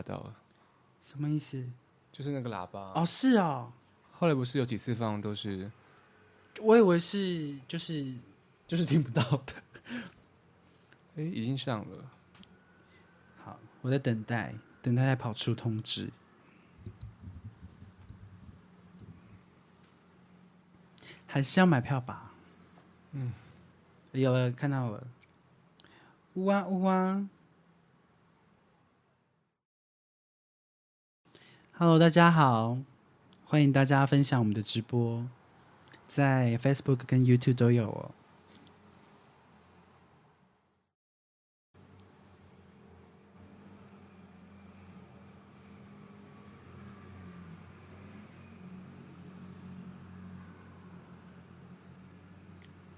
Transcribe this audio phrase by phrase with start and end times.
[0.00, 0.34] 吓到了，
[1.02, 1.62] 什么意思？
[2.10, 2.92] 就是那个喇叭。
[2.94, 3.70] 哦，是哦，
[4.12, 5.70] 后来不是有几次放都是，
[6.60, 8.14] 我以为是就是
[8.66, 9.52] 就是听不到的。
[11.16, 12.10] 哎，已经上了。
[13.44, 16.10] 好，我在等待，等待跑出通知。
[21.26, 22.32] 还是要买票吧。
[23.12, 23.32] 嗯，
[24.12, 25.06] 有了，看到了。
[26.34, 27.22] 呜啊呜哇
[31.80, 32.76] ！Hello，大家好，
[33.46, 35.26] 欢迎大家分享我们的直播，
[36.06, 38.10] 在 Facebook 跟 YouTube 都有哦。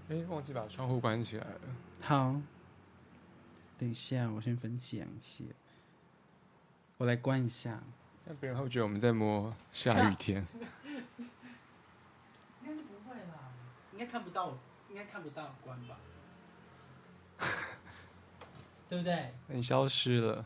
[0.08, 1.60] 哎，忘记把窗户关起来了。
[2.00, 2.34] 好，
[3.78, 5.44] 等一下，我先分享一下。
[6.96, 7.80] 我来关一下，
[8.24, 10.46] 这样别人会觉得我们在摸下雨天。
[11.18, 11.26] 应
[12.64, 13.50] 该是不会啦，
[13.92, 14.56] 应该看不到，
[14.88, 15.96] 应该看不到关吧？
[18.88, 19.34] 对不对？
[19.48, 20.44] 你消失了。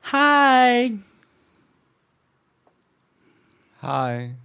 [0.00, 0.92] 嗨。
[3.78, 4.36] 嗨，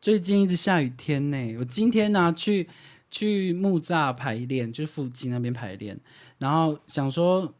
[0.00, 1.56] 最近一直下雨天呢。
[1.58, 2.68] 我今天呢去
[3.10, 5.98] 去木栅排练，就是附近那边排练，
[6.38, 7.52] 然后想说，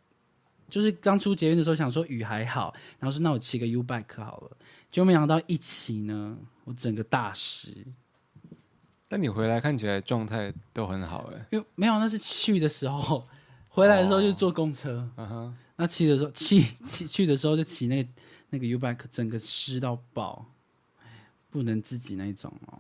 [0.69, 4.57] 就是刚出捷运的时候想说雨还好，然后说那我骑个 U bike 好了，
[4.91, 7.87] 就没想到一骑呢，我整个大湿。
[9.09, 13.27] 但你回来看起来状态都很好哎，因为没有那是去的时候，
[13.69, 18.09] 回来的时候就坐公车，嗯哼，那骑的时候骑骑去的时候就骑那个。
[18.51, 20.47] 那个 U bike 整个湿到爆，
[21.51, 22.79] 不能自己那种哦。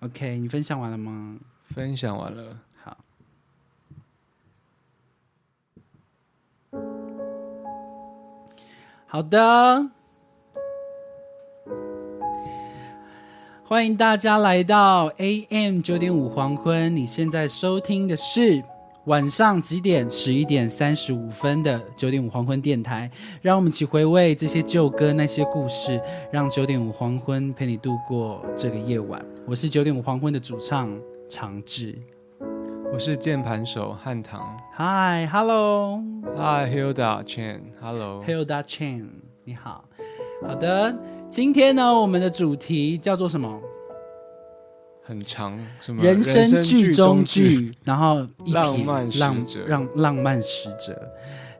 [0.00, 1.38] OK，你分享完了吗？
[1.64, 2.60] 分享完了。
[2.82, 2.96] 好。
[9.06, 9.90] 好的。
[13.64, 18.62] 欢迎大家来到 AM 九点五黄昏，你现在收听的是。
[19.06, 20.10] 晚上几点？
[20.10, 23.08] 十一点三十五分的九点五黄昏电台，
[23.40, 26.02] 让我们一起回味这些旧歌、那些故事，
[26.32, 29.24] 让九点五黄昏陪你度过这个夜晚。
[29.46, 30.90] 我是九点五黄昏的主唱
[31.28, 31.96] 长治，
[32.92, 34.44] 我是键盘手汉唐。
[34.76, 39.06] Hi，Hello，Hi，Hilda Chen，Hello，Hilda Chen，
[39.44, 39.84] 你好。
[40.44, 40.92] 好的，
[41.30, 43.60] 今天呢，我们的主题叫做什么？
[45.06, 51.00] 很长，什么人生剧中剧，然后浪漫使者，让浪漫使者，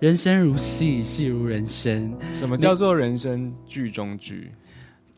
[0.00, 2.12] 人生如戏，戏如人生。
[2.34, 4.50] 什么叫做人生剧中剧？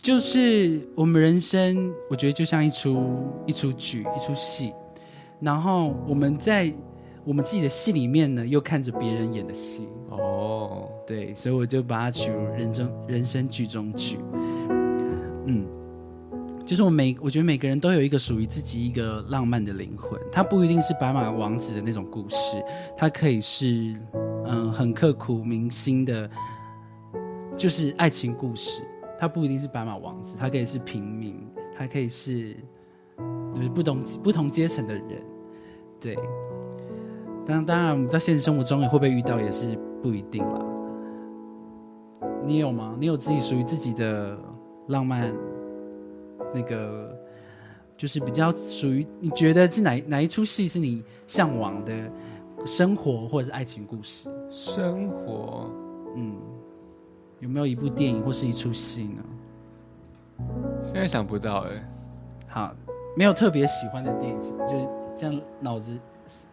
[0.02, 4.74] 就是我们人生，我觉得就像一出一出剧，一出戏。
[5.40, 6.70] 然后我们在
[7.24, 9.88] 我们自己的戏里面呢，又看着别人演的戏。
[10.10, 14.18] 哦，对，所以我就把它取入人生人生剧中剧。
[15.46, 15.66] 嗯。
[16.68, 22.62] 就是我每，我觉得每个人都有一个属于自己一个浪漫的灵魂，它不一定是白马王子的那种故事，
[22.94, 23.98] 它可以是，
[24.44, 26.28] 嗯，很刻苦铭心的，
[27.56, 28.82] 就是爱情故事。
[29.18, 31.42] 它不一定是白马王子，它可以是平民，
[31.74, 32.54] 它可以是，
[33.54, 35.04] 就是不同不同阶层的人，
[35.98, 36.18] 对。
[37.46, 40.62] 当当然，我们在现实生活中也会不会遇到，也是不一定啦。
[42.44, 42.94] 你有吗？
[43.00, 44.38] 你有自己属于自己的
[44.88, 45.32] 浪漫？
[46.54, 47.16] 那个
[47.96, 51.92] 就是比较属于你觉得是哪哪一出戏是你向往的
[52.64, 54.28] 生活或者是爱情故事？
[54.50, 55.70] 生活，
[56.16, 56.36] 嗯，
[57.40, 59.22] 有没有一部电影或是一出戏呢？
[60.82, 61.90] 现在想不到哎。
[62.46, 62.74] 好，
[63.16, 65.98] 没有特别喜欢的电影，就是这样脑子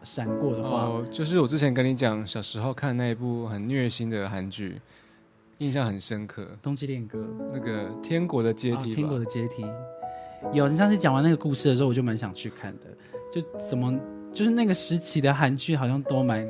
[0.03, 4.81] 闪过的话，哦，就是我之前跟你讲小时候看那一部很虐心的韩剧。
[5.59, 7.19] 印象很深刻，《冬季恋歌》
[7.53, 8.91] 那个《天国的阶梯》。
[8.95, 9.65] 天国的阶梯，
[10.51, 12.81] 有你上次讲完那个故事的时候，我就蛮想去看的。
[13.31, 13.97] 就怎么，
[14.33, 16.45] 就是那个时期的韩剧好像都蛮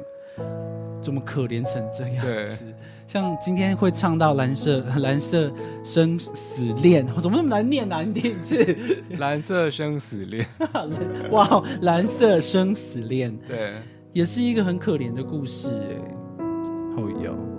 [1.02, 2.74] 怎么可怜成这样子。
[3.06, 5.54] 像今天会唱到蓝色 蓝色
[5.84, 8.76] 生死恋，怎么那么难念难听字？
[9.20, 10.44] 蓝色生死恋，
[11.30, 13.76] 哇，蓝色生死恋，对，
[14.14, 16.16] 也是一个很可怜的故事哎。
[16.96, 17.55] 好啊。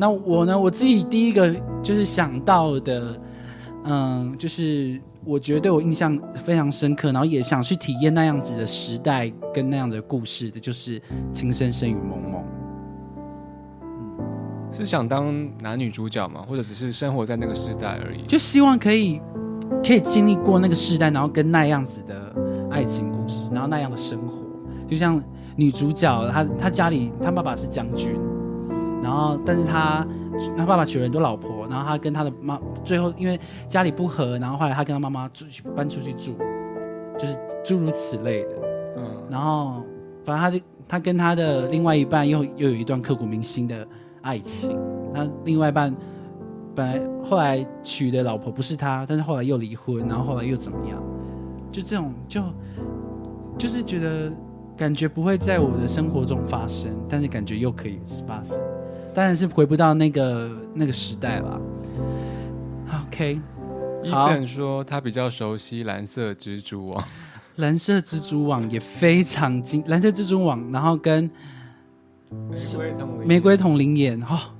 [0.00, 0.58] 那我呢？
[0.58, 3.20] 我自己第一个就是想到的，
[3.84, 10.98] 嗯，就是我觉得对我印象非常深刻，然后也想去体验那样子的时代跟那样的故事的，就是
[11.30, 12.42] 《情深深雨蒙蒙》。
[13.82, 16.46] 嗯，是想当男女主角吗？
[16.48, 18.22] 或者只是生活在那个时代而已？
[18.26, 19.20] 就希望可以
[19.86, 22.34] 可以经历过那个时代，然后跟那样子的
[22.70, 24.32] 爱情故事，然后那样的生活，
[24.88, 25.22] 就像
[25.56, 28.18] 女主角，她她家里她爸爸是将军，
[29.02, 30.06] 然后但是他
[30.56, 33.38] 他爸爸娶了很多老婆，然后他跟他的妈最后因为
[33.68, 36.36] 家里不和，然后后来他跟他妈妈住去搬出去住，
[37.18, 38.50] 就是诸如此类的，
[38.96, 39.82] 嗯，然后
[40.24, 43.86] 反正他就他跟他的另外一半又又有一段刻骨铭心的。
[44.22, 44.78] 爱情，
[45.14, 45.96] 那另外一半
[46.74, 51.02] 本来后来娶的老婆不是他，但是后来又离婚，然后后来又怎么样？
[51.72, 52.42] 就这种，就
[53.56, 54.30] 就是觉得
[54.76, 58.58] 感觉不会在我的生活中发生，但是感觉又可以发生，
[59.14, 61.60] 当然是回不到那个那个时代了。
[63.06, 63.40] OK，
[64.02, 67.04] 伊森说他比较熟悉蓝色蜘蛛网，
[67.56, 71.30] 蓝色蜘蛛网也非常精，蓝色蜘蛛网，然后跟。
[73.24, 74.54] 玫瑰同林演哈，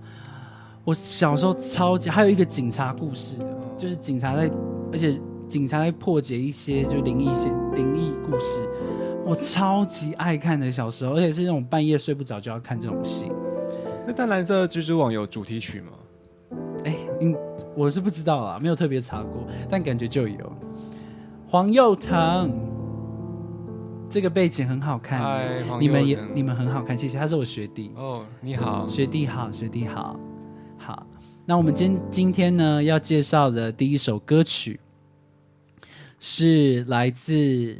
[0.83, 3.47] 我小时候超级还有一个警察故事的，
[3.79, 4.51] 就是警察在，
[4.91, 5.17] 而且
[5.49, 8.69] 警察在破解一些就灵异些灵异故事，
[9.25, 13.31] 我超级爱看的小时候，而且是那种半夜睡不着就要看这种戏。
[14.11, 15.93] 那但蓝色蜘蛛网有主题曲吗？
[16.85, 17.33] 哎，嗯，
[17.77, 20.53] 我是不知道啦，没有特别查过，但感觉就有
[21.47, 22.53] 黄又腾。
[24.09, 25.49] 这个背景很好看，
[25.81, 27.17] 你们也你们很好看，谢谢。
[27.17, 30.19] 他是我学弟哦，你好，学弟好，学弟好，
[30.77, 31.07] 好。
[31.47, 34.81] 那我们今今天呢要介绍的第一首歌曲
[36.19, 37.33] 是来自《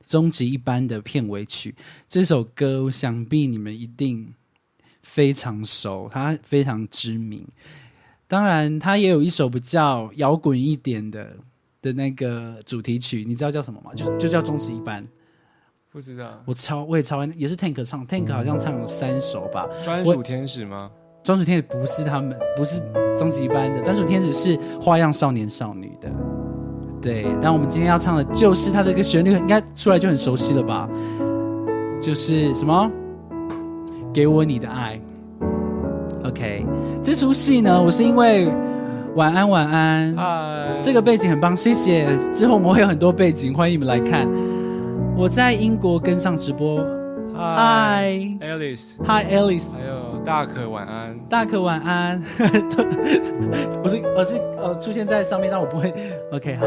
[0.00, 1.76] 终极一班》的片尾曲。
[2.08, 4.34] 这首歌想必你们一定
[5.04, 7.46] 非常熟，他非常知名。
[8.26, 11.36] 当然，他也有一首比较摇滚一点的
[11.80, 13.92] 的那个主题曲，你知道叫什么吗？
[13.94, 15.04] 就就叫《终极一班》。
[15.92, 19.68] 不知道，我超我也超爱也是 Tank 唱，Tank 好像唱了三首吧。
[19.84, 20.90] 专属天使吗？
[21.22, 22.80] 专属天使不是他们，不是
[23.16, 26.10] 终极一班的，专属天使是花样少年少女的。
[27.00, 30.88] 对，那我们今天要唱的就是它的一个旋律，应该出来就很熟悉了吧？
[32.00, 32.90] 就是什么？
[34.14, 34.98] 给我你的爱。
[36.24, 36.64] OK，
[37.02, 38.48] 这出戏呢，我是因为
[39.16, 42.06] 晚安晚安，嗨，这个背景很棒，谢谢。
[42.32, 44.28] 之后我们会有很多背景，欢迎你们来看。
[45.16, 46.80] 我在英国跟上直播
[47.34, 52.22] ，Hi，Alice，Hi，Alice，还有大可晚安，大可晚安，
[53.82, 55.92] 我是我是呃出现在上面，但我不会
[56.32, 56.66] ，OK，好，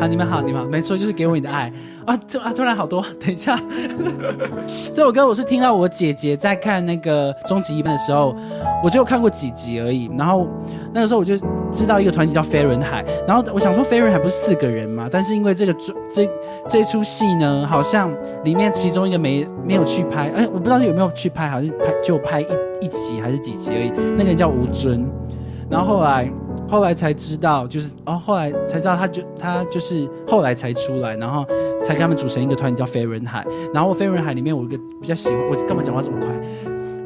[0.00, 1.72] 好，你们好，你们好，没错，就是给我你的爱。
[2.06, 3.60] 啊，突啊突然好多，等一下，
[4.94, 8.34] 这首歌我是听到我姐姐在看那个终极一班的时候，
[8.82, 10.46] 我就看过几集而已，然后。
[10.94, 11.36] 那个时候我就
[11.76, 15.08] 知道一个团体叫飞轮海，然后我想说飞轮海不是四个人嘛？
[15.12, 15.74] 但是因为这个
[16.08, 16.28] 这
[16.66, 18.10] 这出戏呢，好像
[18.44, 22.46] 里面其中一个没没有去拍，哎，我不知道有没有去拍，好像拍就拍一
[22.80, 23.92] 一集还是几集而已。
[24.16, 25.06] 那个人叫吴尊，
[25.68, 26.32] 然后后来
[26.66, 31.44] 后来才知道，就是哦，后来才知道他就他就是后来才出来，然后
[31.84, 33.46] 才跟他们组成一个团体叫飞轮海。
[33.74, 36.28] 然后飞轮海里面我一个比较喜欢，我干嘛讲话这么快？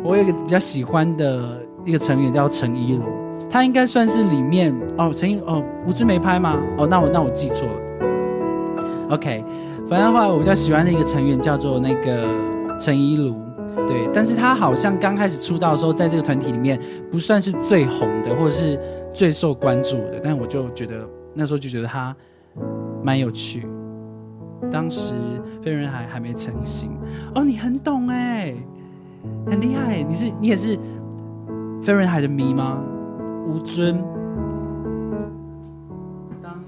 [0.03, 3.03] 我有一个比较喜欢的一个成员叫陈一如。
[3.51, 6.63] 他应该算是里面哦，陈英哦，吴尊没拍吗？
[6.79, 7.75] 哦，那我那我记错了。
[9.11, 9.45] OK，
[9.89, 12.29] 反正的话我比较喜欢的一个成员叫做那个
[12.79, 13.35] 陈一如，
[13.89, 16.81] 对，但是他好像刚开始出道的时候，在这个团体里面
[17.11, 18.79] 不算是最红的，或者是
[19.13, 21.05] 最受关注的，但我就觉得
[21.35, 22.15] 那时候就觉得他
[23.03, 23.67] 蛮有趣。
[24.71, 25.15] 当时
[25.61, 26.93] 飞人还还没成型
[27.35, 28.55] 哦，你很懂哎，
[29.47, 30.79] 很厉害，你是你也是
[31.83, 32.79] 飞人海的迷吗？
[33.47, 33.97] 吴尊。
[36.43, 36.63] 当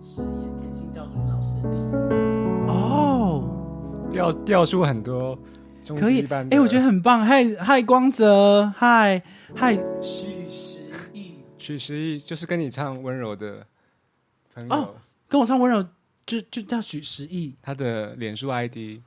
[0.00, 1.68] 时演甜心教主老师的
[2.66, 3.44] 哦，
[4.12, 5.38] 调调出很多
[5.98, 6.26] 可以。
[6.50, 7.24] 哎，我觉得很棒。
[7.24, 9.22] 嗨嗨，光泽，嗨
[9.54, 13.66] 嗨，许十亿，许十亿就是跟你唱温柔的
[14.54, 14.94] 朋友，
[15.28, 15.84] 跟我唱温柔
[16.24, 17.54] 就就叫许十亿。
[17.60, 19.00] 他的脸书 ID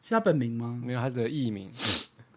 [0.00, 0.80] 是他本名吗？
[0.84, 1.70] 没有，他的艺名。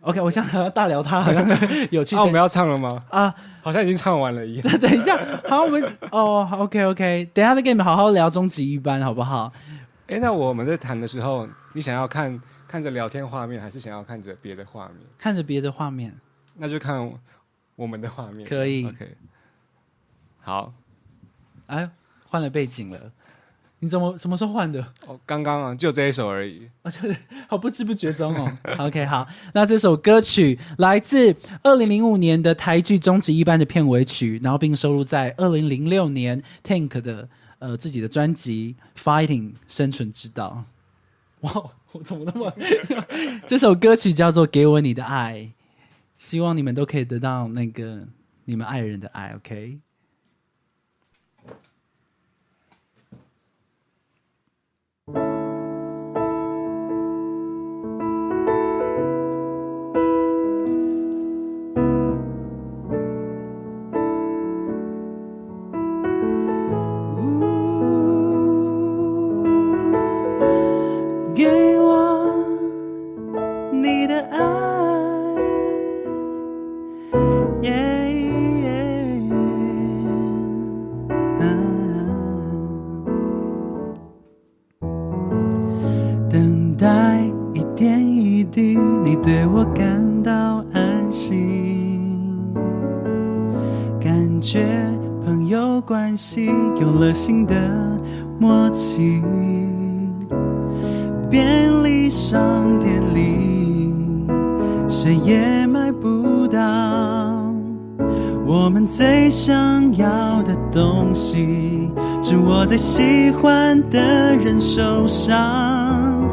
[0.02, 1.46] OK，我想要大聊他，好像
[1.92, 2.16] 有趣。
[2.16, 3.04] 啊，我们要唱了吗？
[3.10, 4.80] 啊，好像已经唱完了一样。
[4.80, 9.52] 等一下，好，我们哦，OK，OK，等下再跟你们好好聊终极一班，好不好？
[10.08, 14.98] 哎，那我们在谈的时候，你想要看看着聊天画面，还是想要看着别的画面？
[15.18, 16.18] 看着别的画面，
[16.56, 17.12] 那就看
[17.76, 18.48] 我们的画面。
[18.48, 19.18] 可以，OK，
[20.40, 20.74] 好。
[21.68, 21.88] 哎，
[22.28, 23.00] 换了背景了。
[23.80, 24.82] 你怎么什么时候换的？
[25.08, 26.70] 哦，刚刚啊，就这一首而已。
[26.82, 27.16] 啊，就是
[27.48, 28.58] 好不知不觉中哦。
[28.78, 40.66] OK，好，那这首歌曲来自二零零五年的台剧《终极一班》的片尾曲，然后并收录在二零零六年 Tank 的呃自己的专辑《Fighting 生存之道》。
[41.48, 42.54] 哇，我怎么那么？
[43.48, 45.36] 这首歌曲叫做《给我你的爱》。
[46.18, 48.06] 希望你们都可以得到那个
[48.44, 49.80] 你们爱人的爱，OK？
[97.20, 97.54] 新的
[98.40, 99.22] 默契，
[101.30, 103.92] 便利商店里
[104.88, 106.60] 谁也买不到
[108.48, 111.92] 我们最想要的东西，
[112.24, 114.00] 是握在喜欢的
[114.38, 116.26] 人手上。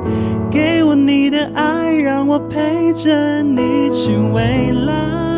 [0.49, 5.36] 给我你的爱，让我陪着你去未来。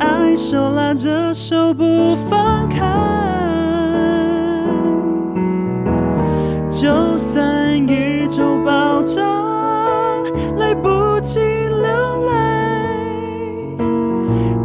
[0.00, 2.78] 爱手拉着手不放开，
[6.70, 9.20] 就算宇宙爆炸，
[10.56, 10.88] 来不
[11.20, 13.76] 及流泪，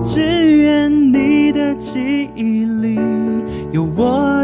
[0.02, 2.98] 只愿你的记忆里
[3.74, 4.35] 有我。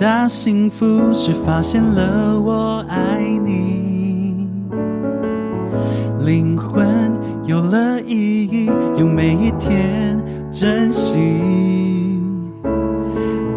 [0.00, 4.48] 大幸福是发现了我爱你，
[6.24, 6.88] 灵魂
[7.44, 10.18] 有了意义，用每一天
[10.50, 11.18] 珍惜。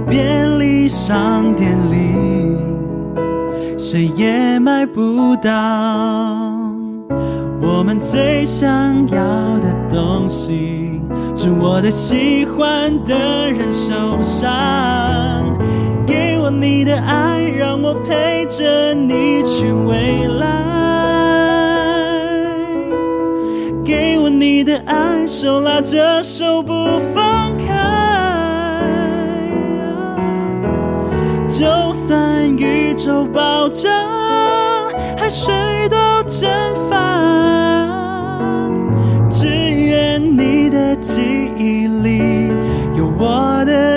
[0.09, 2.57] 便利商店里
[3.77, 5.49] 谁也买不到
[7.61, 8.67] 我们最想
[9.07, 9.17] 要
[9.59, 10.99] 的东西，
[11.33, 13.15] 是我的喜欢的
[13.49, 15.62] 人手上。
[16.63, 20.47] 你的爱，让我陪着你去未来。
[23.83, 26.73] 给我你的爱，手拉着手不
[27.13, 27.65] 放开。
[31.49, 33.89] 就算宇宙爆炸，
[35.17, 35.53] 海水
[35.89, 35.97] 都
[36.29, 36.49] 蒸
[36.89, 36.95] 发，
[39.29, 41.19] 只愿你的记
[41.57, 42.53] 忆里
[42.95, 43.92] 有我的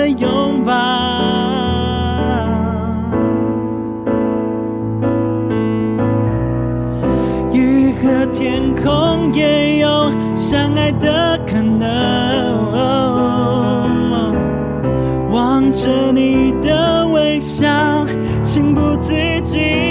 [8.87, 11.85] 空也有相爱的可能，
[15.29, 17.67] 望着你的微笑，
[18.41, 19.86] 情不自禁。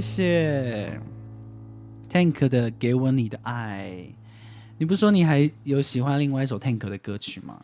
[0.00, 1.00] 谢谢
[2.08, 3.90] Tank 的《给我你的爱》。
[4.78, 7.60] 你不是说你还有喜欢另外一首 Tank 的歌曲吗？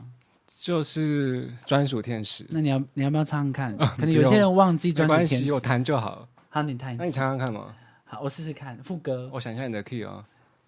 [0.58, 2.44] 就是专属天使。
[2.48, 3.76] 那你要你要不要唱唱看？
[3.96, 6.26] 可能有些人忘记专属天使，我弹就好。
[6.48, 6.96] 好，你弹。
[6.96, 7.72] 那你唱唱看嘛。
[8.04, 9.30] 好，我试试看副歌。
[9.32, 10.24] 我想一下你的 key 哦。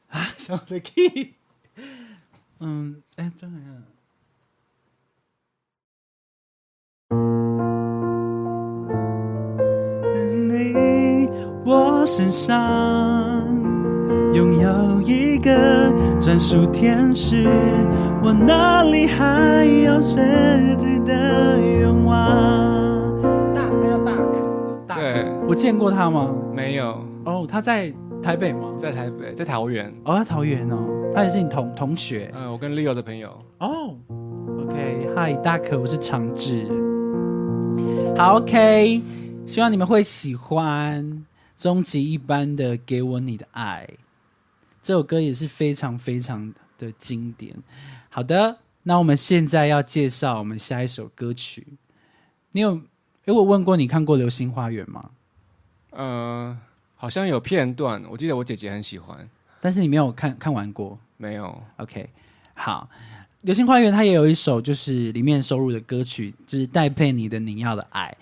[0.06, 1.34] 啊，想我的 key。
[2.60, 3.58] 嗯，哎，真的。
[10.48, 10.95] 你。
[12.06, 13.44] 身上，
[14.32, 17.44] 拥有一个专属天使，
[18.22, 20.16] 我哪里还有实
[20.78, 23.20] 际的愿望？
[23.52, 26.32] 大，他叫大可，大对，我见过他吗？
[26.54, 27.04] 没有。
[27.24, 27.92] 哦，他在
[28.22, 28.72] 台北吗？
[28.76, 29.92] 在台北，在桃园。
[30.04, 30.78] 哦，在桃园哦，
[31.12, 32.30] 他也是你同同学。
[32.36, 33.28] 嗯，我跟 Leo 的朋友。
[33.58, 33.96] 哦
[34.62, 36.64] ，OK，嗨，大可，我是长治。
[38.16, 39.02] 好，OK。
[39.44, 41.24] 希望你们会喜欢
[41.56, 43.88] 终极一般的《给我你的爱》
[44.82, 47.56] 这首歌，也是非常非常的经典。
[48.10, 51.66] 好的，那我们现在要介绍我们下一首歌曲。
[52.52, 52.80] 你有？
[53.24, 55.10] 哎，我问过你看过《流星花园》吗？
[55.90, 56.56] 呃，
[56.94, 59.28] 好像有片段，我记得我姐姐很喜欢，
[59.60, 60.96] 但是你没有看看完过。
[61.16, 61.60] 没有。
[61.78, 62.08] OK，
[62.54, 62.88] 好，
[63.40, 68.16] 《流星花园》它也有一首，就是里面收录的歌曲，就是戴佩妮的《你要的爱》。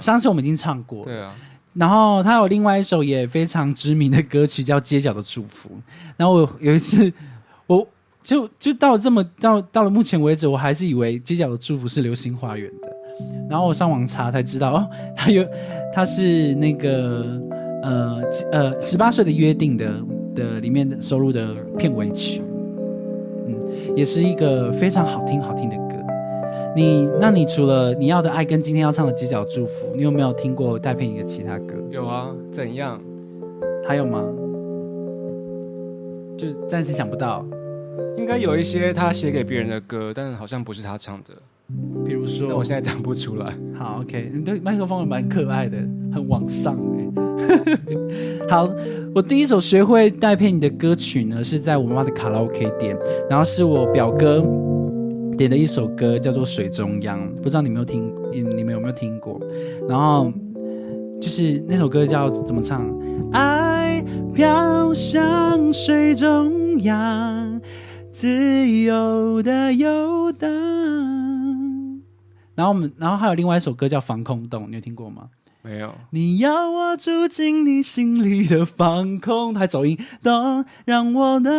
[0.00, 1.34] 上次我们已经唱过，对啊。
[1.74, 5.68] 然后他有另外一首也非常知名的歌曲叫《街角的祝福》。
[6.16, 7.12] 然后我有一次，
[7.66, 7.86] 我
[8.22, 12.88] 就就到这么到到了目前为止，我还是以为《街角的祝福》是《流星花园》的。
[13.48, 15.46] 然后我上网查才知道，哦，他有
[15.92, 17.40] 他是那个
[17.82, 20.02] 呃呃十八岁的约定的
[20.34, 22.42] 的里面的收录的片尾曲，
[23.46, 23.54] 嗯，
[23.96, 25.89] 也是一个非常好听好听的。
[26.76, 31.74] 你，那你除了你要的爱跟今天要唱的几角祝福，你有没有听过戴佩妮的其他歌？
[31.90, 33.00] 有啊，怎样？
[33.86, 34.22] 还有吗？
[36.38, 37.44] 就暂时想不到。
[38.16, 41.30] 应该有一些他写给别人的歌，但好像不是他唱的。
[42.04, 43.46] 比如说，我现在讲不出来。
[43.76, 45.76] 好，OK，你的麦克风蛮可爱的，
[46.12, 47.08] 很往上哎。
[48.48, 48.70] 好，
[49.14, 52.96] 我第一首学会戴佩妮的歌曲呢，是在我妈的卡拉 OK 店，
[53.28, 54.44] 然后是我表哥。
[55.40, 59.40] 点的一首歌叫做《水中央》，不知道你没有听，你你们有没有听过？
[59.88, 60.30] 然后
[61.18, 62.86] 就是那首歌叫怎么唱？
[63.32, 64.04] 爱
[64.34, 67.58] 飘向水中央，
[68.12, 70.50] 自由的游荡。
[72.54, 75.30] 然后我们，然后还有另外一首歌叫《防空洞》，你有听过吗？
[75.62, 75.94] 没有。
[76.10, 81.50] 你要我住进你心里的防空，还走音，咚，让我哒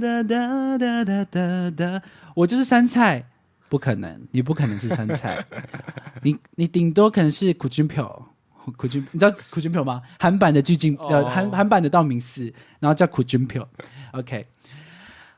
[0.00, 2.02] 哒哒哒哒哒哒。
[2.34, 3.28] 我就是山菜，
[3.68, 5.44] 不可能，你不可能是山菜，
[6.22, 8.28] 你你顶多可能是苦君票，
[8.76, 10.02] 苦君，你知道苦君票吗？
[10.18, 13.68] 韩版的剧金，呃，韩韩版的道明寺，然后叫苦君票
[14.12, 14.46] ，OK，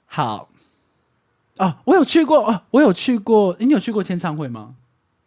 [0.06, 0.48] 好，
[1.58, 4.74] 哦，我有去过，哦，我有去过，你有去过签唱会吗？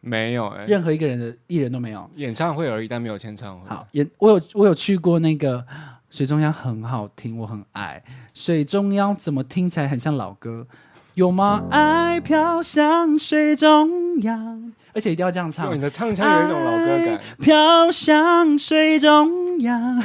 [0.01, 3.69] 没有，哎，任何一个人的艺人都没有，演唱会而已，但没有签唱会。
[3.69, 5.63] 好，演我有我有去过那个
[6.09, 10.65] 水中央，很好听，我很爱水中央，怎么听起来很像老歌？
[11.13, 11.63] 有吗？
[11.69, 15.75] 爱飘向水中央，而且一定要这样唱。
[15.75, 17.19] 你的唱腔有一种老歌感。
[17.37, 20.01] 飘向水中央，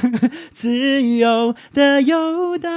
[0.52, 2.70] 自由的游荡。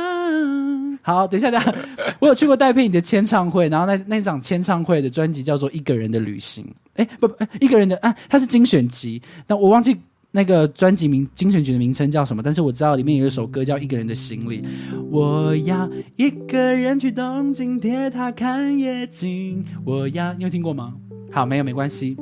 [1.01, 1.75] 好，等一下，等一下，
[2.21, 6.63] 我有去过戴佩妮的签唱会，然后那那场签唱会的专辑叫做《一个人的旅行》。
[6.99, 9.97] 哎，不不，一个人的啊，他是精选集，那我忘记。
[10.31, 12.43] 那个专辑名精选集的名称叫什么？
[12.43, 14.61] 但是我知道里面有一首歌叫《一个人的行李》。
[15.09, 19.65] 我要一个人去东京铁塔看夜景。
[19.83, 20.93] 我要，你有听过吗？
[21.31, 22.15] 好，没有没关系。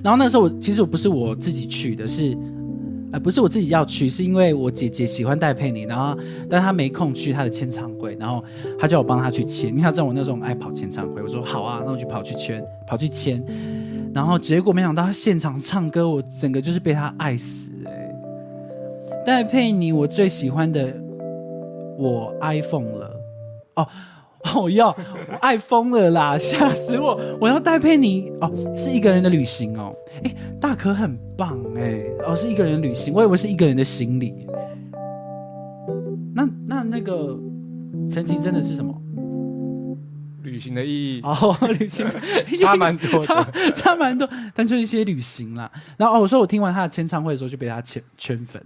[0.00, 2.38] 然后那时候我其实我不是我自己去的，是
[3.12, 6.16] 呃不是我自己要去，是因为我姐姐喜欢戴佩妮，然后
[6.48, 8.44] 但她没空去她的签唱会，然后
[8.78, 11.22] 她叫我帮她去签，因为她知道我那时候爱跑签唱会。
[11.22, 13.42] 我说好啊，那我就跑去签，跑去签。
[14.14, 18.14] 然后结果没想到她现场唱歌，我整个就是被她爱死哎！
[19.24, 20.92] 戴佩妮，我最喜欢的，
[21.98, 23.16] 我 iPhone 了
[23.76, 23.86] 哦，
[24.56, 27.18] 我要我爱疯了啦， 吓死我！
[27.40, 34.34] 我要戴佩妮哦，是一个人的旅行哦，哎，大可很棒哎，哦是一个人旅行，我以为是一个人的行李。
[36.34, 37.36] 那那那个
[38.10, 38.94] 陈绮真的是什么？
[40.42, 42.06] 旅行的意义哦，旅行
[42.62, 45.70] 差蛮多，差差蛮多，但就一些旅行啦。
[45.96, 48.62] 然后哦，我说我听完他的签唱会的时候就被他圈圈粉。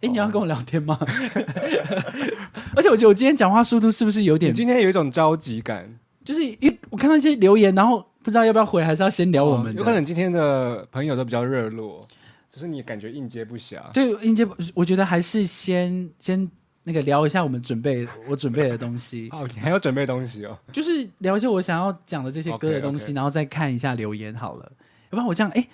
[0.00, 0.98] 哎，你要跟我聊天吗？
[2.76, 4.52] 而且我觉得我今天讲话速度是不是有点？
[4.52, 5.88] 今天有一种着急感，
[6.24, 9.74] 就是一我看到一些留言，然后不知道要不要回，还是要先聊我们。
[9.74, 12.06] 有可能今天的朋友都比较热络，
[12.50, 13.78] 就是你感觉应接不暇。
[13.92, 16.50] 对，应接，我觉得还是先先。
[16.88, 24.70] 那个聊一下我们准备 我准备的东西 哦，你还要准备东西哦，就是聊一下我想要讲的这些歌的东西，然后再看一下留言好了。
[25.06, 25.66] 要不然我这样哎，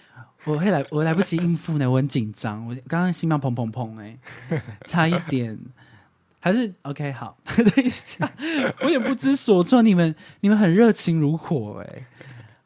[0.45, 4.19] 我会来我来不及应付呢，我很紧张，我刚刚心脏砰砰砰哎，
[4.85, 5.59] 差一点，
[6.41, 7.37] 还是 OK 好。
[7.57, 8.31] 等一下，
[8.81, 12.07] 我也不知所措，你们你们很热情如火哎，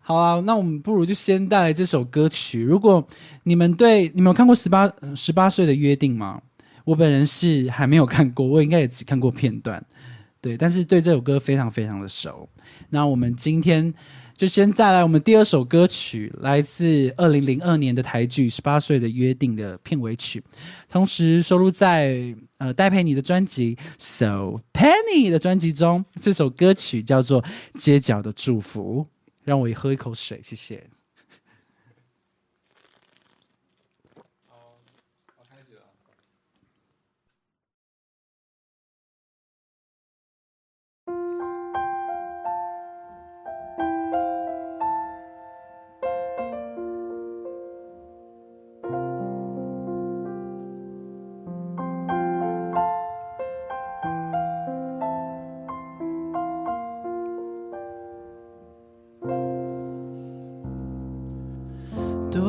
[0.00, 2.62] 好啊，那我们不如就先带来这首歌曲。
[2.62, 3.06] 如果
[3.42, 6.40] 你们对你们有看过十八十八岁的约定吗？
[6.84, 9.84] 我本人是还没有看过，我应该也只看过片段，
[10.40, 12.48] 对，但是对这首歌非常非常的熟。
[12.90, 13.92] 那我们今天
[14.37, 20.44] 就先带来我们第二首歌曲，来自二零零二年的台剧《十八岁的约定》的片尾曲，
[20.90, 26.05] 同时收录在呃戴佩妮的专辑《So Penny》的专辑中。
[26.20, 27.42] 这首歌曲叫做
[27.77, 29.07] 《街角的祝福》，
[29.42, 30.85] 让我也喝一口水，谢谢。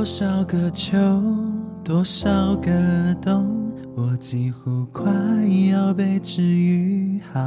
[0.08, 0.98] 多少个秋，
[1.84, 2.72] 多少个
[3.22, 3.46] 冬，
[3.94, 5.12] 我几乎快
[5.70, 7.44] 要被治愈好，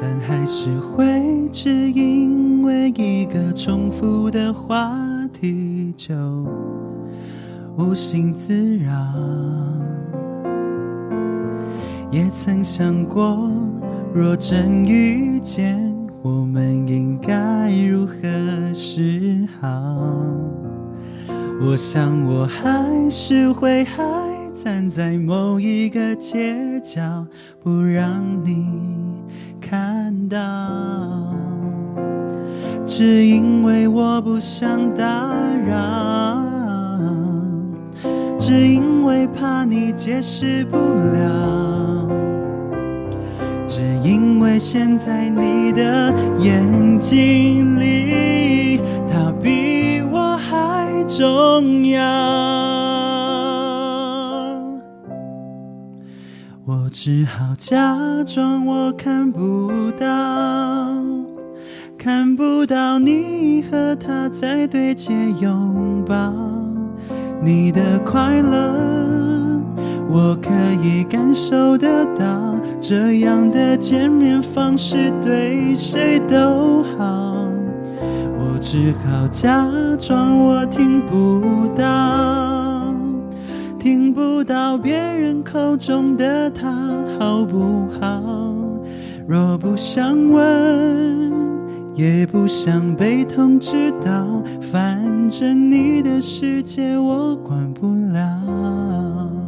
[0.00, 4.98] 但还是会只因为一个重复的话
[5.30, 6.14] 题就
[7.76, 8.90] 无心自扰。
[12.10, 13.52] 也曾想过，
[14.14, 15.92] 若真遇见。
[16.24, 18.14] 我们应该如何
[18.72, 19.68] 是好？
[21.60, 24.02] 我想我还是会还
[24.52, 27.26] 站在某一个街角，
[27.62, 28.66] 不让你
[29.60, 30.38] 看到。
[32.84, 35.04] 只因为我不想打
[35.66, 36.42] 扰，
[38.38, 42.08] 只因为怕你解释不了。
[43.66, 48.80] 只因为现在你的眼睛里，
[51.16, 52.02] 重要。
[56.64, 60.06] 我只好假装我看不到，
[61.98, 66.32] 看不到你和他在对街拥抱，
[67.42, 68.74] 你的快乐。
[70.08, 70.50] 我可
[70.82, 77.41] 以感受得到，这样的见面方式对谁都好。
[78.62, 82.94] 只好假装我听不到，
[83.76, 86.70] 听不到别人口中的他
[87.18, 88.22] 好不好。
[89.26, 91.32] 若不想问，
[91.96, 94.24] 也不想被通知到，
[94.60, 99.41] 反正你的世界我管不了。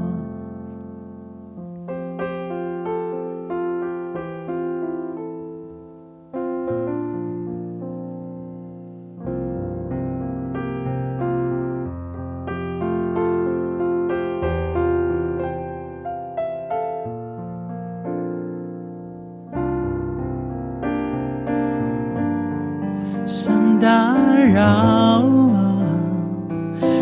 [24.53, 25.25] 绕，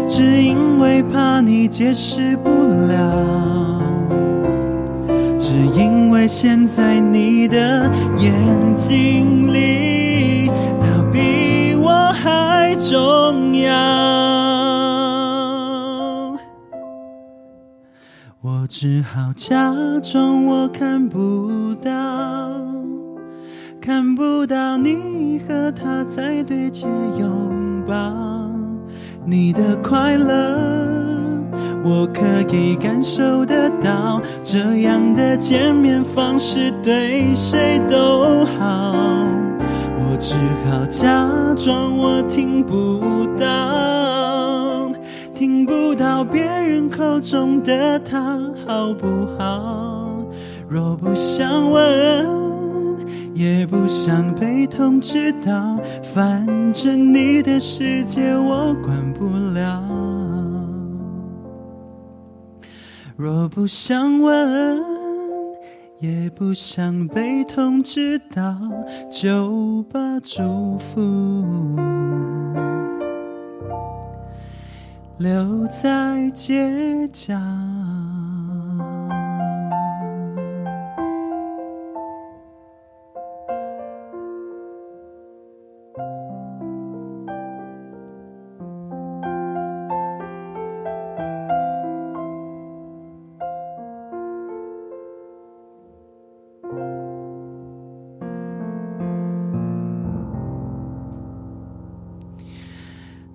[0.08, 3.82] 只因为怕你解释不了，
[5.38, 8.32] 只因为现在你的眼
[8.74, 10.50] 睛里，
[10.80, 13.72] 他比我还重要。
[18.40, 21.90] 我只好假装我看不到，
[23.84, 26.86] 看不到你和他在对街
[27.18, 28.14] 拥抱，
[29.26, 30.56] 你的快乐。
[31.82, 32.22] 我可
[32.56, 38.94] 以感受得到，这样的见面方式对谁都好。
[39.98, 44.92] 我只好假装我听不到，
[45.34, 50.08] 听不到别人口中的他好不好。
[50.68, 52.41] 若不想问，
[53.34, 55.78] 也不想被通知到，
[56.14, 59.82] 反正你的世界我管不了。
[63.16, 64.80] 若不想问，
[65.98, 68.56] 也不想被通知到，
[69.10, 71.00] 就把祝福
[75.18, 77.34] 留在街角。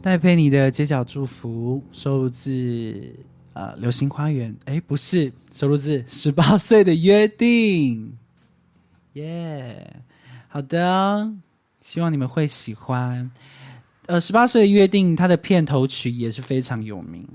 [0.07, 3.13] 戴佩妮的《街角祝福》收录自
[3.51, 8.07] 呃，《流星花园》哎，不是，收录自《十八岁的约定》。
[9.19, 9.97] 耶，
[10.47, 11.29] 好的，
[11.81, 13.29] 希望你们会喜欢。
[14.05, 17.27] 呃，《十八岁的约定》它的片头曲也是非常有名。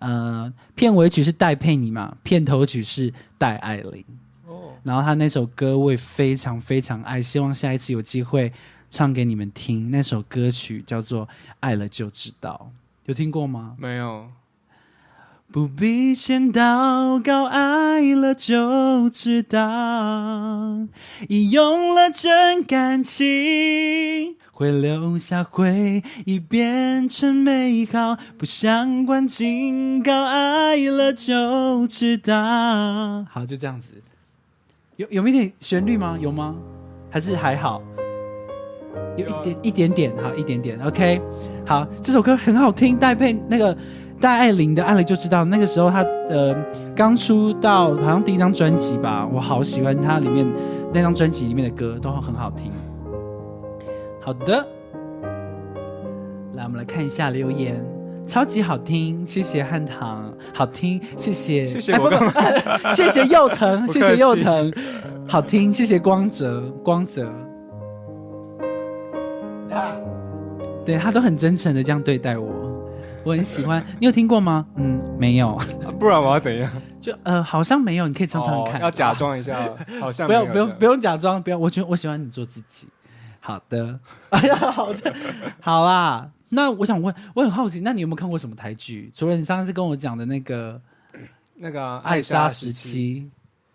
[0.00, 4.04] 呃，片尾曲是戴佩妮嘛，片头曲是戴爱玲。
[4.46, 8.52] 哦，然后他那首歌我也非常非常爱，希望下一次有机会
[8.90, 9.90] 唱给你们听。
[9.90, 11.26] 那首歌曲叫做
[11.60, 12.70] 《爱了就知道》，
[13.06, 13.76] 有听过吗？
[13.78, 14.28] 没有。
[15.50, 20.86] 不必先祷告，爱了就知道，
[21.26, 28.18] 已用了真感情，会留下回忆，变成美好。
[28.36, 33.24] 不想管警告，爱了就知道。
[33.30, 33.94] 好，就这样子。
[34.96, 36.18] 有有没点旋律吗？
[36.20, 36.56] 有吗？
[37.10, 37.82] 还是还好？
[39.18, 40.78] 有一点一点点，好，一点点。
[40.86, 41.20] OK，
[41.66, 43.76] 好，这首歌很好听，戴佩那个。
[44.20, 46.52] 戴爱玲的《爱了就知道》，那个时候她呃
[46.96, 50.44] 刚出道，好像第一张专辑吧，我好喜欢她里面
[50.92, 52.72] 那张专辑里面的歌，都很好听。
[54.20, 54.66] 好的，
[56.54, 57.80] 来我们来看一下留言，
[58.26, 62.10] 超级好听，谢谢汉唐，好听，谢谢，谢谢我，
[62.96, 64.72] 谢谢佑腾，谢谢佑腾，
[65.28, 67.32] 好听，谢谢光泽，光泽，
[70.84, 72.66] 对他都很真诚的这样对待我。
[73.24, 74.66] 我很喜欢， 你有听过吗？
[74.76, 75.58] 嗯，没有。
[75.98, 76.70] 不然我要怎样？
[77.00, 78.08] 就呃，好像没有。
[78.08, 78.80] 你可以常常看。
[78.80, 79.68] 要假装一下，
[80.00, 81.58] 好像不要不用不用假装，不要。
[81.58, 82.88] 我觉得我喜欢你做自己。
[83.40, 83.98] 好的，
[84.30, 85.14] 哎呀，好的，
[85.60, 86.30] 好啦。
[86.48, 89.10] 那我想问，我很好奇，那你有没有看过什么台剧？
[89.14, 90.80] 除了你上次跟我讲的那个
[91.54, 93.28] 那个《爱莎时期》，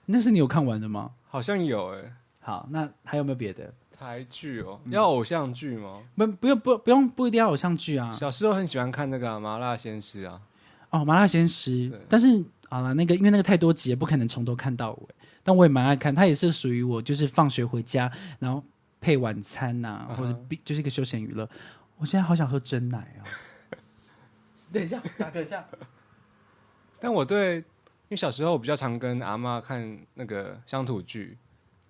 [0.06, 1.12] 那是你有看完的吗？
[1.28, 2.00] 好像有哎。
[2.40, 3.72] 好，那还有没有别的？
[3.98, 6.02] 台剧哦，要偶像剧吗？
[6.16, 8.12] 不，不用，不，不用，不一定要偶像剧啊。
[8.14, 10.42] 小时候很喜欢看那个《麻辣鲜师》啊。
[10.90, 15.16] 哦，《麻辣鲜师》，但是好了，那个因为那个太多集，不可能从头看到尾。
[15.44, 18.64] 但我也蛮爱看，它也是属于我，就是放学回家，然后
[19.00, 21.48] 配晚餐呐，或者就是一个休闲娱乐。
[21.98, 23.22] 我现在好想喝真奶啊！
[24.72, 25.66] 等一下，打个一下。
[27.00, 27.64] 但我对，因
[28.10, 31.38] 为小时候我比较常跟阿妈看那个乡土剧。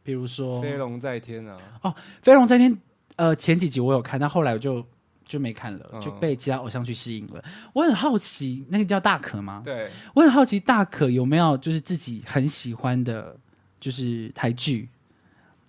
[0.03, 1.89] 比如说《飞龙在天》啊，哦，
[2.21, 2.71] 《飞龙在天》
[3.15, 4.85] 呃，前几集我有看，但后来我就
[5.25, 7.43] 就没看了，就被其他偶像剧吸引了。
[7.71, 9.61] 我很好奇，那个叫大可吗？
[9.63, 13.35] 对，我很好奇大可有没有就是自己很喜欢的，
[13.79, 14.89] 就是台剧，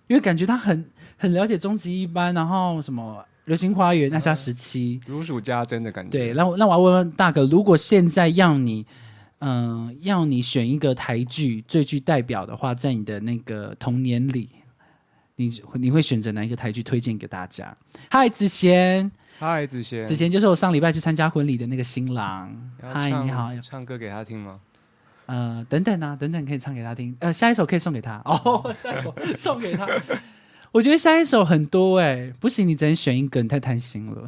[0.07, 0.85] 因为感觉他很
[1.17, 6.11] 很了解终极一班，然后什么《流星花园》那下时期如数家珍的感觉。
[6.11, 8.85] 对，那我那我要问问大可，如果现在让你。
[9.39, 14.49] 嗯，要你选一个台剧最具代表的话，在你的那个童年里，
[15.35, 17.75] 你你会选择哪一个台剧推荐给大家？
[18.09, 22.55] 嗨，子贤，嗨，子贤，子贤就是我上礼拜去参加婚礼的那个新郎。
[22.81, 24.59] 嗨，你好，唱歌给他听吗？
[25.27, 27.15] 呃，等等啊，等等可以唱给他听。
[27.19, 29.87] 呃，下一首可以送给他 哦，下一首送给他。
[30.71, 34.27] 我觉得下一首很多哎，不行，你只能选一个，你太贪心了。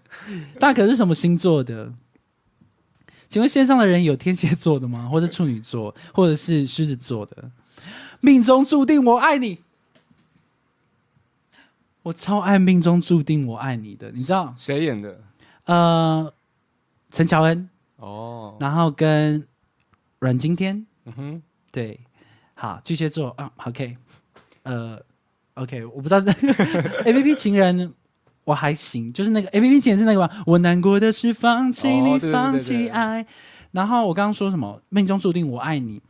[0.58, 1.92] 大可是什么星座的？
[3.32, 5.08] 请问线上的人有天蝎座的吗？
[5.08, 7.50] 或是处女座，或者是狮子座的？
[8.20, 9.58] 命中注定我爱你，
[12.02, 14.10] 我超爱命中注定我爱你的。
[14.10, 15.18] 你知道谁演的？
[15.64, 16.30] 呃，
[17.10, 19.48] 陈乔恩哦，然后跟
[20.18, 20.84] 阮经天。
[21.06, 21.98] 嗯哼，对，
[22.52, 23.96] 好，巨蟹座啊，OK，
[24.64, 25.00] 呃
[25.54, 26.18] ，OK，我不知道
[27.06, 27.94] A P P 情人。
[28.44, 30.42] 我还行，就是那个 A P P 前是那个吧。
[30.46, 33.24] 我难过的是放弃你，放弃爱。
[33.70, 34.80] 然后我刚刚说什么？
[34.88, 36.00] 命中注定我爱你。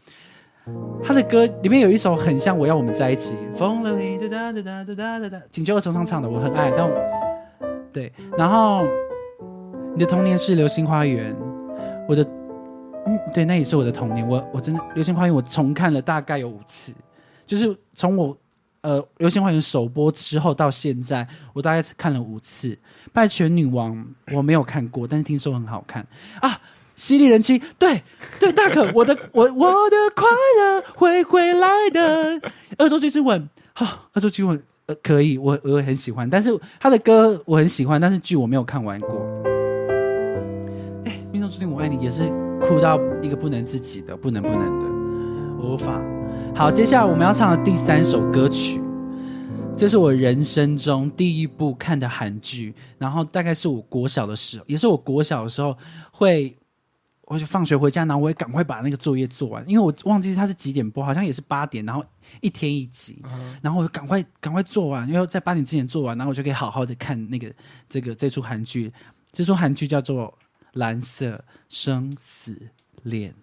[1.05, 3.37] 他的歌里面有一首很像我要我们在一起。
[3.55, 6.73] 风里哒哒哒哒哒哒哒，请求二重唱唱的，我很爱。
[6.77, 6.91] 但
[7.93, 8.85] 对，然后
[9.95, 11.37] 你的童年是流星花园。
[12.09, 12.25] 我的
[13.07, 14.27] 嗯，对，那也是我的童年。
[14.27, 16.95] 我我真的流星花园，我重看了大概有五次，
[17.45, 18.37] 就是从我。
[18.83, 22.69] 呃，《流星花园》首播之后到现在，我大概只看了五次。
[23.13, 23.97] 《拜权女王》
[24.37, 26.05] 我没有看过，但是听说很好看
[26.41, 26.51] 啊。
[26.95, 28.03] 《犀利人妻》对
[28.41, 32.41] 对，大可， 我的我我的快乐会回来的。
[32.79, 33.41] 《恶作剧之吻》
[33.73, 39.25] 好，《恶作剧之吻》呃可以，我我也很喜欢，但是他的歌我很喜欢，但是剧我没有看完过。
[41.07, 42.25] 哎，命中注定我爱你也是
[42.61, 44.87] 哭到一个不能自己的，不能不能的，
[45.65, 46.01] 无法。
[46.55, 48.81] 好，接下来我们要唱的第三首歌曲，
[49.77, 55.77] 这是我人生中第一部看的韩剧，然后大概是我国小的时候，也是我国小的时候
[56.13, 56.57] 会，
[57.23, 62.05] 我就放学回家，然后我也赶快把那个作业做完，因为我忘记它是几点播，好像也是八点，然后
[62.41, 63.23] 一天一集，
[63.63, 67.51] 然后我就赶快赶快做完，因为在八点之前做完，然后我就可以好好的看那个
[67.89, 68.93] 这个这出韩剧，
[69.33, 70.27] 这出韩剧叫做
[70.75, 72.61] 《蓝色生死
[73.05, 73.35] 恋。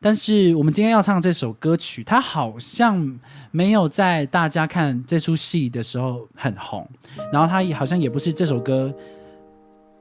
[0.00, 3.18] 但是我们今天要唱这首歌曲，它好像
[3.50, 6.88] 没有在大家看这出戏的时候很红，
[7.32, 8.94] 然后它好像也不是这首歌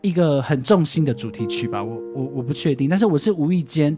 [0.02, 2.88] 一个很重心的主题曲吧，我我我不确定。
[2.88, 3.98] 但是我是无意间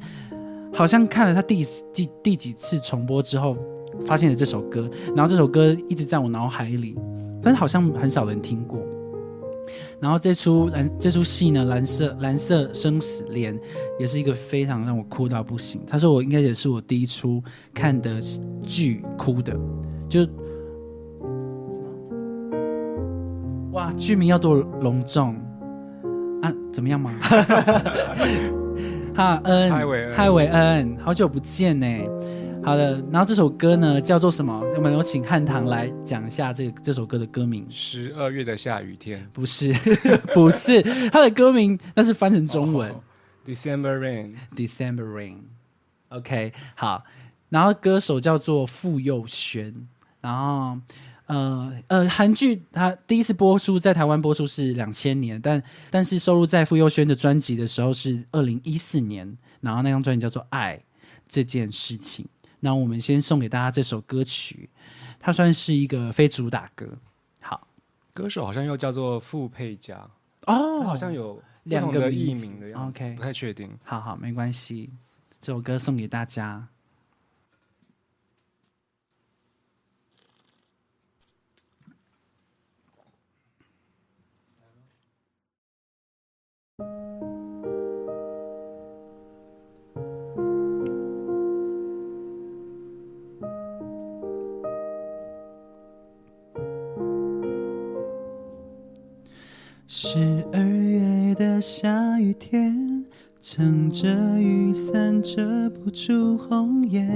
[0.74, 3.58] 好像看了它第第第几次重播之后，
[4.06, 6.96] 发现了这首歌，然后这首歌一直在我脑海里，
[7.44, 8.80] 但是好像很少人听过。
[10.02, 13.60] 然后这出蓝这出戏呢，蓝色蓝色生死恋，
[14.00, 15.82] 也是一个非常让我哭到不行。
[15.86, 18.20] 他说我应该也是我第一出看的
[18.64, 19.54] 剧哭的，
[20.08, 20.26] 就
[23.72, 25.36] 哇剧名要多隆重
[26.42, 26.54] 啊？
[26.72, 27.12] 怎么样嘛？
[29.14, 31.86] 哈恩，嗨伟恩，嗨伟恩，好久不见呢。
[32.62, 34.62] 好的，然后这首歌呢叫做什么？
[34.76, 37.66] 我们有请汉唐来讲一下这个这首歌的歌名。
[37.70, 39.74] 十二月的下雨天，不是，
[40.36, 42.94] 不是，它的歌名那是翻成中文。
[43.48, 45.38] December Rain，December Rain。
[46.10, 47.04] OK，好，
[47.50, 49.74] 然后歌手叫做傅佑轩，
[50.22, 50.78] 然后
[51.26, 60.78] 呃呃，韩剧它第一次播出在台湾播出是两千年，但但是收录在傅佑轩的专辑的时候是二零一四年，然后那张专辑叫做《爱》
[61.28, 62.28] 这件事情。
[62.60, 64.70] 那我们先送给大家这首歌曲，
[65.20, 66.88] 它算是一个非主打歌。
[67.40, 67.68] 好，
[68.14, 70.10] 歌手好像又叫做傅佩嘉。
[70.48, 73.70] 哦，好像有两个艺名的样子，不太确定。
[73.84, 74.90] 好好，没关系，
[75.40, 76.68] 这首歌送给大家。
[99.92, 103.04] 十二月的下雨天，
[103.42, 104.08] 撑着
[104.40, 107.10] 雨伞遮不住红颜。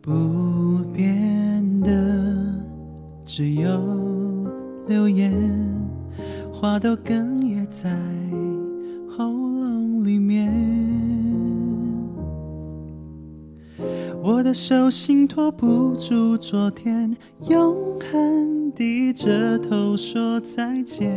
[0.00, 1.90] 不变的
[3.26, 3.72] 只有
[4.86, 5.34] 流言，
[6.52, 7.90] 花都哽咽在
[9.08, 10.48] 喉咙里面。
[14.22, 17.12] 我的手心托不住昨天，
[17.48, 18.59] 永恒。
[18.72, 21.10] 低着头说再见，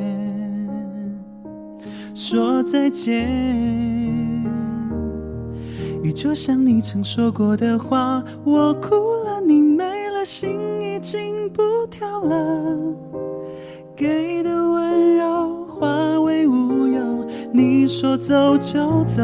[2.14, 3.28] 说再见。
[6.02, 12.78] 雨就像你曾说过的话，我哭了，你没了，心已经不跳了。
[13.96, 19.22] 给的温柔化为乌有，你说走就走。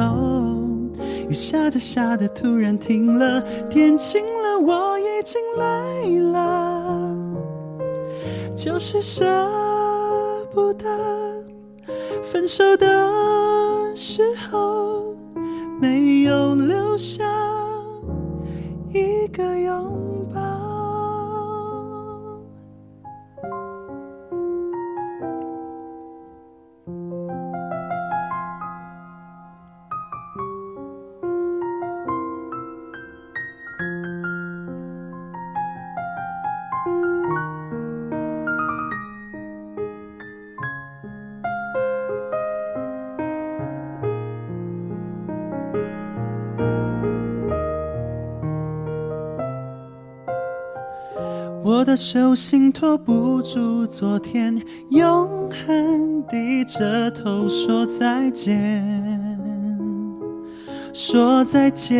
[1.29, 6.58] 雨下着下着突然停了，天晴了，我已经累了。
[8.61, 9.25] 就是舍
[10.53, 10.85] 不得
[12.21, 12.85] 分手的
[13.95, 15.15] 时候，
[15.79, 17.23] 没有留下
[18.93, 20.08] 一个拥抱。
[51.79, 54.53] 我的手心托不住昨天，
[54.89, 58.83] 永恒低着头说再见，
[60.93, 61.95] 说再见。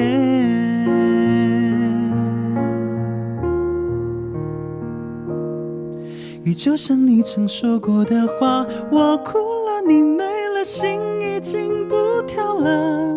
[6.44, 10.26] 雨就像你曾说过的话，我哭了，你没
[10.58, 11.96] 了，心已经不
[12.28, 13.09] 跳了，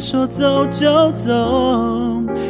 [0.00, 1.30] 说走就走，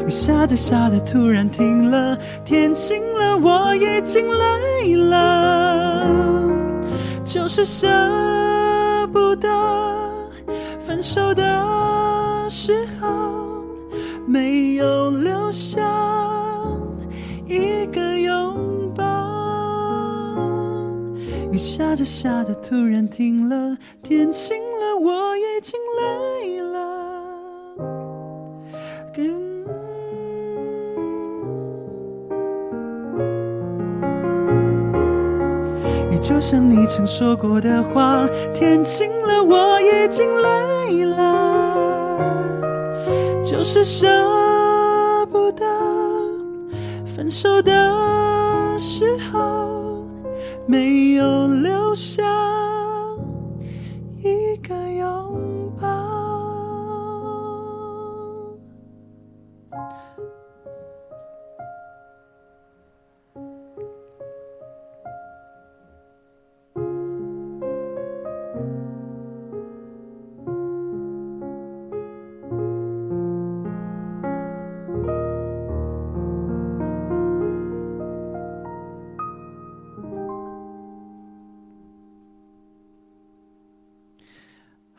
[0.06, 6.06] 雨下着下着突然停了，天晴了，我已经累了，
[7.24, 7.88] 就是舍
[9.12, 9.48] 不得
[10.78, 11.42] 分手的
[12.48, 13.08] 时候，
[14.26, 15.82] 没有留下
[17.48, 19.04] 一个拥抱。
[21.50, 26.79] 雨下着下着突然停了，天晴了，我已经累了。
[36.30, 38.24] 就像你曾说过的话，
[38.54, 42.38] 天晴了，我已经累了，
[43.42, 44.06] 就是舍
[45.26, 45.66] 不得
[47.04, 47.72] 分手的
[48.78, 50.06] 时候，
[50.66, 52.22] 没有留下。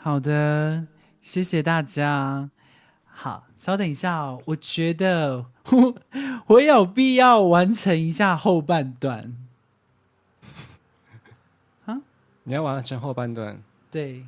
[0.03, 0.87] 好的，
[1.21, 2.49] 谢谢大家。
[3.05, 5.95] 好，稍等一下哦，我觉得我
[6.47, 9.37] 我有必要完成一下后半段。
[11.85, 12.01] 啊？
[12.45, 13.61] 你要完成后半段？
[13.91, 14.25] 对，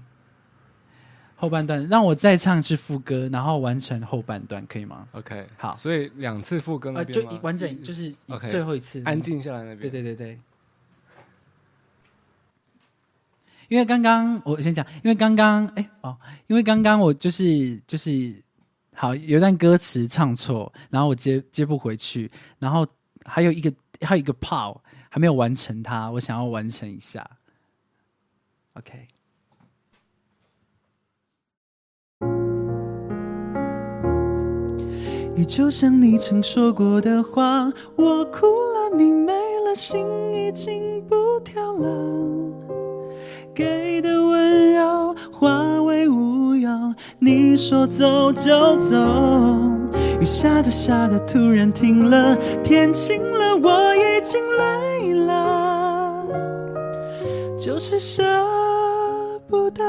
[1.36, 5.76] 后半段让我再唱一次副歌，然后完成后半段，可以吗？OK，好。
[5.76, 9.80] 所以两次副歌那边就完整，就是 OK，最后一次安静下来那边。
[9.80, 10.40] 对对对对。
[13.70, 18.44] 因为刚刚我先讲，因为刚刚哎哦，因为刚刚我就是就是
[18.94, 22.86] 好有一段歌词唱错，然后我接接不回去，然后
[23.26, 24.78] 还有一个还有一个 part
[25.10, 27.30] 还没有完成它，我想要完成一下。
[28.74, 29.08] OK。
[35.36, 39.34] 也就像你曾说过的话，我哭了，你没
[39.66, 42.53] 了，心已经不跳了。
[43.54, 46.70] 给的温柔化为乌有，
[47.20, 48.98] 你说走就走，
[50.20, 56.26] 雨下着下着突然停了，天晴了，我已经累了，
[57.58, 58.24] 就是舍
[59.48, 59.84] 不得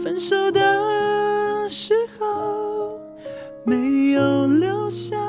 [0.00, 2.98] 分手的时候
[3.64, 5.19] 没有留下。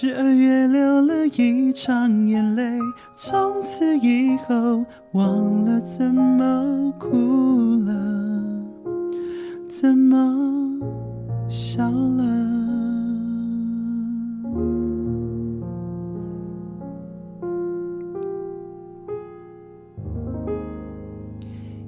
[0.00, 2.78] 十二月流了一场眼泪，
[3.16, 7.92] 从此以后忘了怎么哭了，
[9.68, 10.78] 怎么
[11.48, 12.22] 笑了。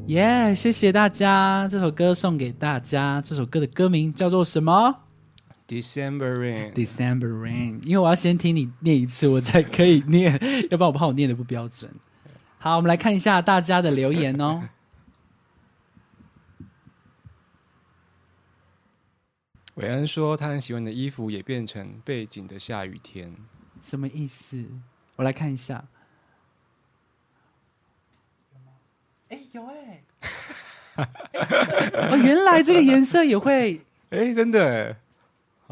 [0.06, 0.52] 耶！
[0.52, 3.22] 谢谢大家，这首歌送给大家。
[3.24, 4.96] 这首歌的歌名叫做什么
[5.70, 10.32] ？December rain，December rain，因为我要先听你念一次，我才可以念，
[10.68, 11.88] 要不然我怕我念的不标准。
[12.58, 14.68] 好，我们来看一下大家的留言哦。
[19.76, 23.32] 韦恩说他很喜欢的衣服也变成背景的下雨天，
[23.80, 24.62] 什么意思？
[25.14, 25.84] 我来看一下。
[29.28, 30.02] 哎，有哎，
[30.98, 34.96] 哦，原来这个颜色也会，哎，真的。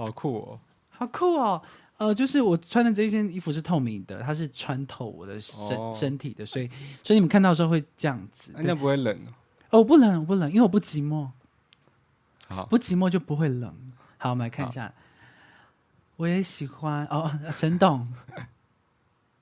[0.05, 0.61] 好酷哦！
[0.91, 1.61] 好酷哦！
[1.97, 6.71] 呃，就是我穿的这一件衣服是透明的，它是穿透我的身身体的，所以
[7.03, 8.53] 所以你们看到的时候会这样子。
[8.57, 9.19] 那不会冷
[9.71, 9.83] 哦？
[9.83, 11.29] 不冷，我不冷，因为我不寂寞。
[12.47, 13.75] 好，不寂寞就不会冷。
[14.19, 14.93] 好，我们来看一下。
[16.15, 18.07] 我也喜欢哦，沈董。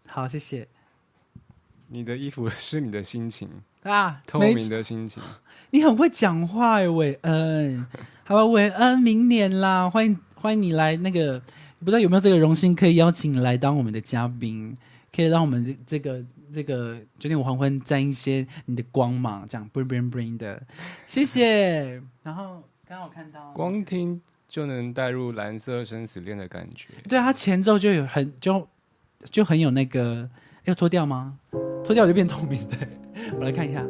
[0.07, 0.67] 好，谢谢。
[1.89, 3.49] 你的衣服是你的心情
[3.83, 5.23] 啊，透明的心情。
[5.71, 7.87] 你很会讲话哎，韦恩。
[8.25, 10.19] 好，韦恩，明年啦，欢迎。
[10.47, 11.43] 欢迎你来，那个
[11.81, 14.77] 不知道有没有这个荣幸可以邀请你来当我们的嘉宾，
[15.13, 16.25] 可以让我们这个
[16.55, 20.63] 这个九点五黄昏沾一些你的光芒，这样 bring bring bring 的，
[21.05, 22.01] 谢谢。
[22.23, 26.91] 然后刚刚我看到，光听就能带入蓝色生死恋的感觉。
[27.09, 28.69] 对啊，它前奏就有很就
[29.25, 30.31] 就很有那个，
[30.63, 31.37] 要脱掉吗？
[31.85, 32.77] 脱掉就变透明的。
[33.37, 33.85] 我来看一下，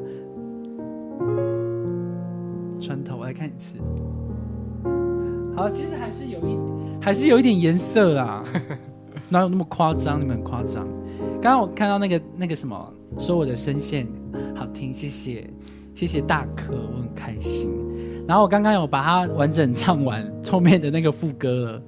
[2.80, 3.76] 穿头，我来看一次。
[5.56, 6.58] 好，其实还是有一，
[7.00, 8.44] 还是有一点颜色啦，
[9.30, 10.20] 哪有那么夸张？
[10.20, 10.86] 你们很夸张。
[11.40, 14.06] 刚刚我看到那个那个什么，说我的声线
[14.54, 15.48] 好听，谢谢，
[15.94, 17.70] 谢谢大可，我很开心。
[18.28, 21.82] 然后我刚刚有把它完整唱完后面的那个副歌了，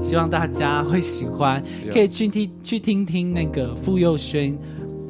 [0.00, 1.62] 希望大家会喜欢，
[1.92, 4.56] 可以去听去听听那个傅佑轩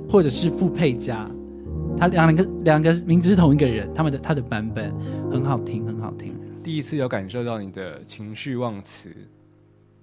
[0.08, 1.30] 或者是傅佩佳，
[1.96, 4.92] 他两个两个名字是同一个人，他们的他的版本
[5.30, 6.34] 很好听，很好听。
[6.70, 9.10] 第一次有感受到你的情绪忘词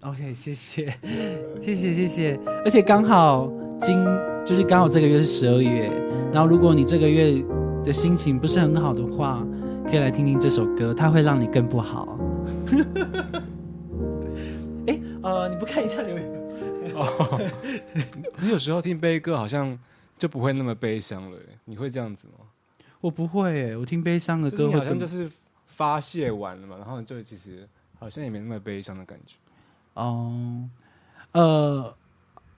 [0.02, 0.94] ，OK，谢谢，
[1.64, 2.38] 谢谢，谢谢。
[2.66, 3.50] 而且刚好
[3.80, 4.04] 今
[4.46, 5.90] 就是刚好这个月是十二月，
[6.34, 7.42] 然后如果你这个月
[7.86, 9.48] 的心情不是很好的话，
[9.86, 12.20] 可以来听听这首歌，它会让你更不好。
[14.88, 16.30] 哎，呃，你不看一下留言？
[16.96, 17.40] 哦，
[18.42, 19.80] 你有时候听悲歌好像
[20.18, 22.44] 就不会那么悲伤了，你会这样子吗？
[23.00, 25.30] 我不会，我听悲伤的歌好像就是。
[25.78, 27.70] 发泄完了嘛，然后就其实
[28.00, 29.36] 好像也没那么悲伤的感觉。
[29.94, 30.34] 哦，
[31.34, 31.94] 呃，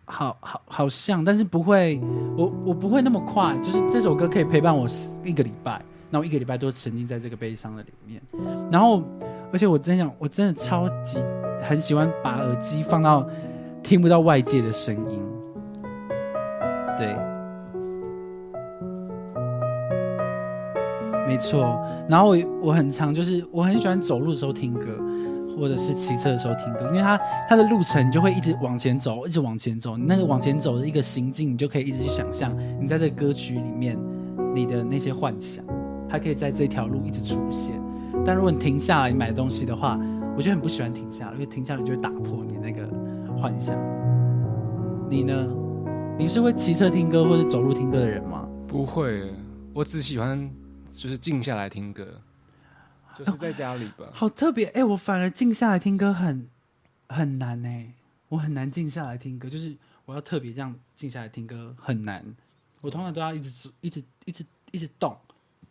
[0.05, 1.99] 好好好像，但是不会，
[2.37, 4.87] 我我不会那么快，就是这首歌可以陪伴我
[5.21, 8.21] 一个礼拜，那我一个礼拜都沉浸在这个悲伤的里面。
[8.71, 9.03] 然后，
[9.51, 11.21] 而且我真想，我真的超级
[11.61, 13.29] 很喜欢把耳机放到
[13.83, 15.21] 听不到外界的声音，
[16.97, 17.17] 对。
[21.29, 24.99] 没错，然后我我很常就是我很喜欢走路的时候听歌，
[25.55, 32.51] 或者是骑车的时候听歌，因为它它的路程就会一直往前走，一直往前走，你那个往前走的一个行径，你就可以一直去想象
[32.81, 33.95] 你在这个歌曲里面
[34.55, 35.63] 你的那些幻想，
[36.09, 37.79] 它可以在这条路一直出现。
[38.25, 39.99] 但如果你停下来买东西的话，
[40.35, 42.89] 我就很不喜欢停下来，因为停下来就会打破你那个
[43.37, 43.77] 幻想。
[45.07, 45.47] 你呢？
[46.17, 48.47] 你是会骑车听歌或者走路听歌的人吗？
[48.67, 49.31] 不会，
[49.73, 50.49] 我只喜欢。
[50.89, 52.21] 就是静下来听歌，
[53.17, 54.09] 就是在家里吧。
[54.13, 56.49] 好特别哎，我反而静下来听歌很
[57.07, 57.93] 很难哎，
[58.27, 59.75] 我很难静下来听歌，就是
[60.05, 62.25] 我要特别这样静下来听歌很难。
[62.81, 65.17] 我通常都要一直一直一直一直动，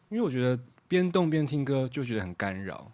[0.09, 2.91] 因为我觉得边动边听歌就觉得很干扰。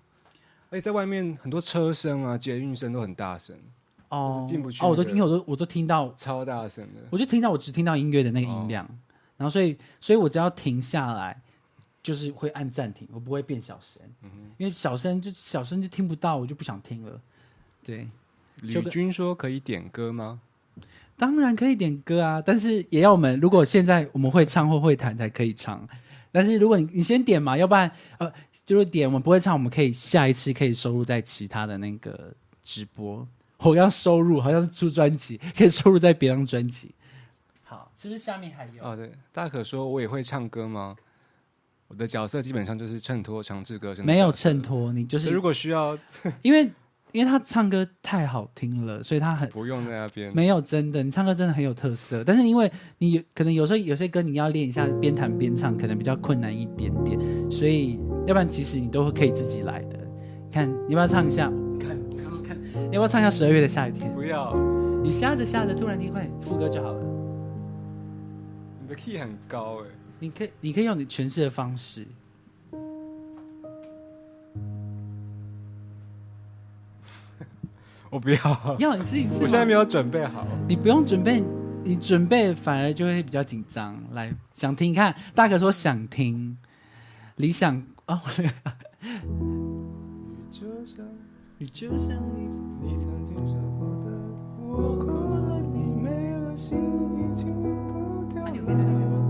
[0.70, 3.56] 而且在外面很多车声啊、捷运声都很大声
[4.08, 4.88] 哦，进不去哦。
[4.88, 8.86] 我都因为我都我都听到超大声的，我就听到我只听到音乐的那个音量，
[9.36, 11.40] 然后所以所以我只要停下来。
[12.04, 14.02] 就是会按暂停，我不会变小声，
[14.58, 17.18] 因为小声就小声就听不到，我就不想听了。
[17.82, 18.06] 对，
[18.60, 20.38] 吕军说可以点歌吗？
[21.16, 25.88] 当然可以点歌啊，但是也要我们如果现在我们会唱或会弹才可以唱。
[26.30, 28.30] 但是如果你你先点嘛，要不然呃，
[28.66, 33.26] 就是点我们不会唱，我们可以下一次可以收录在其他的那个直播。
[33.58, 36.90] 我要收入好像是出专辑，可以收录在别张专辑。
[37.62, 38.84] 好，是不是下面还有？
[38.84, 40.96] 哦，对，大可说我也会唱歌吗？
[41.94, 45.96] 我的角色基本上就是衬托强制歌声，没有衬托，你就是如果需要，
[46.42, 46.68] 因为
[47.12, 50.34] 因为他唱歌太好听了，所以他很不用在那边。
[50.34, 52.68] 没有真的，你唱歌真的很有特色，但是因为
[52.98, 57.16] 你可能有时候有些歌你要练一下边弹边唱，可能比较困难一点点，
[57.48, 59.96] 所以要不然其实你都会可以自己来的。
[60.50, 61.48] 看，你要不要唱一下？
[61.78, 64.12] 看，看，看，要不要唱一下十二月的下雨天？
[64.12, 64.52] 不要，
[65.00, 67.00] 你下着下着突然听会副歌就好了。
[68.82, 69.86] 你的 key 很高哎。
[70.24, 72.06] 你可以，你可以用你诠释的方式。
[78.08, 79.28] 我不要，要你自己。
[79.32, 80.46] 我现在没有准备好。
[80.66, 81.44] 你不用准备，
[81.84, 83.94] 你准备反而就会比较紧张。
[84.12, 86.56] 来，想听，看大哥说想听，
[87.36, 88.22] 理想啊。
[91.58, 92.48] 你就像你，
[92.80, 94.10] 你曾经说过的，
[94.58, 99.23] 我哭了，你没了心，已经不掉了。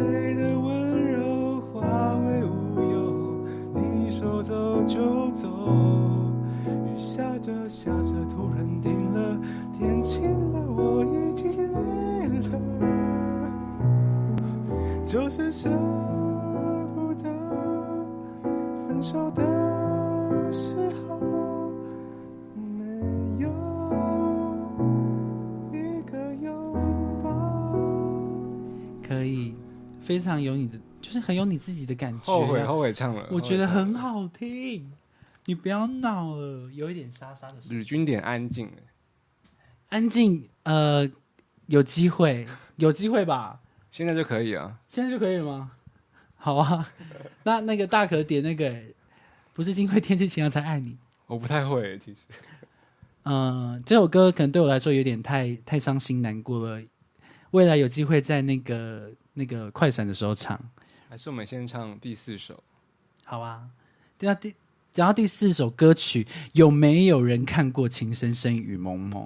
[0.00, 1.80] 爱的温柔化
[2.16, 2.48] 为乌
[2.92, 2.94] 有，
[3.74, 5.48] 你说走就走。
[6.66, 9.38] 雨下着下着，突然停了，
[9.78, 10.22] 天晴
[10.52, 12.58] 了，我已经累了。
[15.04, 15.68] 就是舍
[16.94, 17.28] 不得
[18.86, 19.42] 分手的
[30.10, 32.24] 非常有你的，就是很有你自己的感觉。
[32.24, 33.24] 后悔，后悔唱了。
[33.30, 34.90] 我觉得很好听，
[35.44, 37.54] 你不要闹了，有一点沙沙的。
[37.68, 38.68] 吕君点安静，
[39.90, 40.48] 安静。
[40.64, 41.08] 呃，
[41.66, 42.44] 有机会，
[42.74, 43.60] 有机会吧？
[43.88, 44.80] 现在就可以啊？
[44.88, 45.70] 现在就可以了吗？
[46.34, 46.92] 好啊。
[47.44, 48.74] 那那个大可点那个，
[49.54, 50.98] 不是因为天气晴朗才爱你。
[51.28, 52.22] 我不太会，其实。
[53.22, 56.82] 嗯， 这首歌可能对我来说有点太太伤心难过了。
[57.52, 59.12] 未来有机会在那个。
[59.34, 60.58] 那个快闪的时候唱，
[61.08, 62.62] 还是我们先唱第四首？
[63.24, 63.62] 好啊。
[64.18, 64.54] 那第
[64.92, 69.24] 讲到第四首歌曲，有没有人看过《情深深雨蒙蒙》？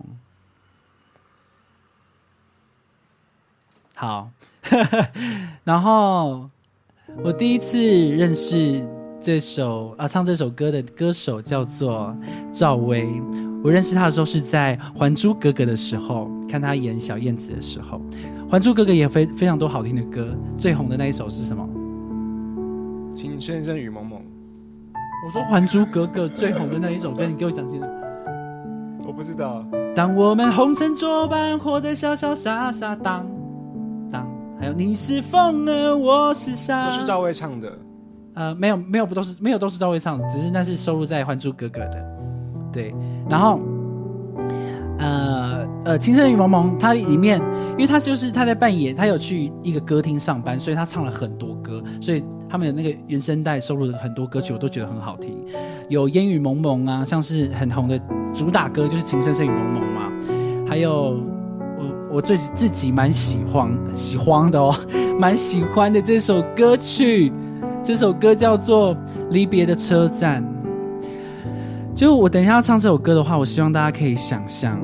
[3.94, 4.30] 好。
[5.62, 6.48] 然后
[7.22, 8.88] 我第一次认识
[9.20, 12.16] 这首啊，唱这首歌的歌手叫做
[12.50, 13.07] 赵薇。
[13.62, 17.98] 我认识他的时候是在《还珠格格》的时候，看他演小燕子的时候。
[18.51, 21.68] 《还珠格格》也非非常多好听的歌，最红的那一首是什么？
[23.14, 24.20] 情深深雨蒙蒙。
[25.26, 27.86] 我说《还珠格格》最红的那一首歌，你给我讲清楚。
[29.07, 29.64] 我不知道。
[29.95, 33.26] 当我们红尘作伴，活得潇潇洒洒，当
[34.12, 34.28] 当。
[34.61, 36.90] 还有你是风儿，我是沙。
[36.90, 37.72] 都是赵薇唱的。
[38.34, 42.05] 呃，没有没有，不都是没有都是赵薇唱的，只是那是收录在《还珠格格》的。
[42.72, 42.95] 对，
[43.28, 43.59] 然后。
[44.99, 47.40] 呃呃，《情深雨蒙蒙》它里面，
[47.72, 55.36] 因为他就是他在扮演，他有去一个歌厅上班，所以他唱了很多歌，所以他们的那个原声带收录的很多歌曲，我都觉得很好听。
[55.88, 57.99] 有烟雨蒙蒙啊，像是很红的
[58.32, 60.11] 主打歌就是《情深深雨蒙蒙》嘛，
[60.68, 61.20] 还有
[61.78, 64.74] 我我最自己蛮喜欢喜欢的哦，
[65.18, 67.32] 蛮喜欢的这首歌曲，
[67.82, 68.95] 这首歌叫做
[69.30, 70.42] 《离别的车站》。
[71.95, 74.80] 就我等一下唱这首歌的话，我希望大家可以想象，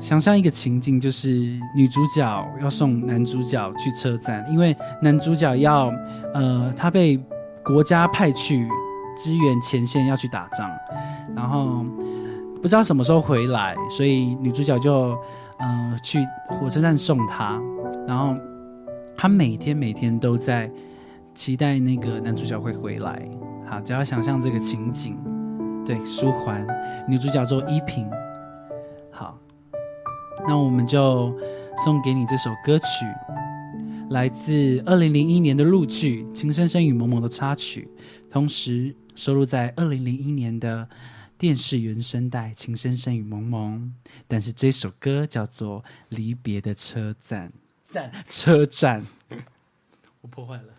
[0.00, 1.30] 想象一个情境，就是
[1.74, 5.90] 女主角要送男主角去车站，因为男主角要
[6.34, 7.18] 呃他被
[7.64, 8.68] 国家派去
[9.16, 10.70] 支援前线要去打仗，
[11.34, 11.84] 然后。
[12.62, 15.16] 不知道什么时候回来，所以女主角就，
[15.60, 17.58] 嗯，去火车站送他，
[18.06, 18.36] 然后
[19.16, 20.70] 她每天每天都在
[21.34, 23.26] 期待那个男主角会回来。
[23.66, 25.16] 好，只要想象这个情景，
[25.90, 26.64] 对，舒缓。
[27.08, 28.08] 女主角做依萍。
[29.10, 29.36] 好，
[30.46, 31.36] 那我们就
[31.84, 33.04] 送给你这首歌曲，
[34.10, 37.88] 来自二零零一年的录剧《情深深雨蒙蒙》的插曲，
[38.30, 40.88] 同时收录在二零零一年的。
[41.36, 43.78] 电视原声带《情深深雨蒙蒙》，
[44.28, 45.80] 但是这首歌叫做
[46.10, 47.50] 《离别的车站》。
[47.94, 49.02] 站车站，
[50.20, 50.74] 我破坏了。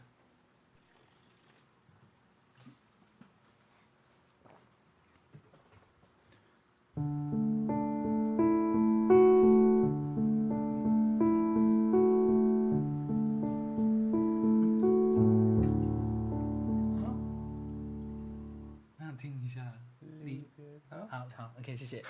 [21.61, 22.03] OK，谢谢。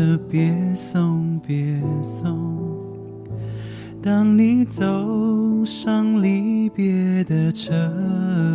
[0.00, 2.56] 着别送别送。
[4.02, 4.82] 当你走
[5.62, 7.70] 上离别的车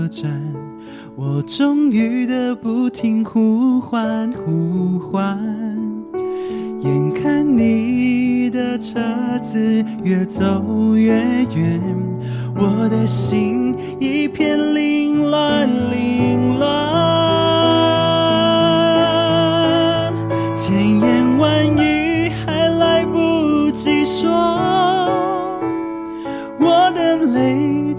[0.10, 0.32] 站，
[1.16, 5.38] 我终于的不停呼唤呼唤，
[6.82, 8.26] 眼看你。
[8.56, 9.00] 的车
[9.42, 11.14] 子越走越
[11.56, 11.82] 远，
[12.56, 16.15] 我的心一片凌乱凌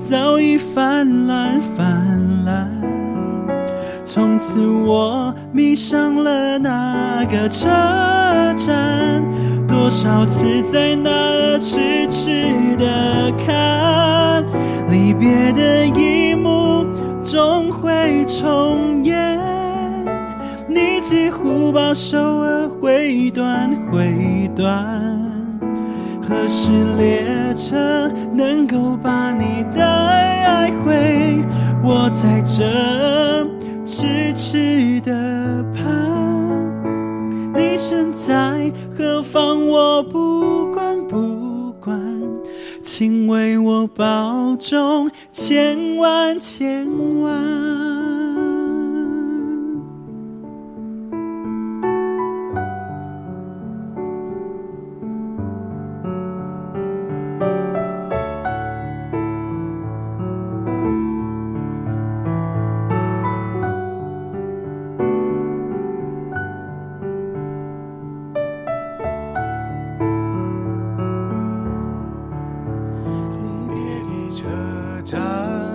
[0.08, 2.70] 早已泛滥泛滥，
[4.04, 7.66] 从此我迷上了那个车
[8.54, 9.20] 站。
[9.66, 14.44] 多少次在那儿痴痴的看，
[14.88, 16.86] 离别的一幕
[17.20, 19.36] 终会重演。
[20.68, 25.35] 你几乎把手儿挥断挥断，
[26.28, 31.44] 何时列车能够把你带回？
[31.84, 33.46] 我在这
[33.84, 35.84] 痴痴的盼。
[37.54, 39.68] 你身在何方？
[39.68, 41.96] 我不管不管，
[42.82, 46.88] 请为我保重，千万千
[47.20, 48.15] 万。
[75.08, 75.65] 当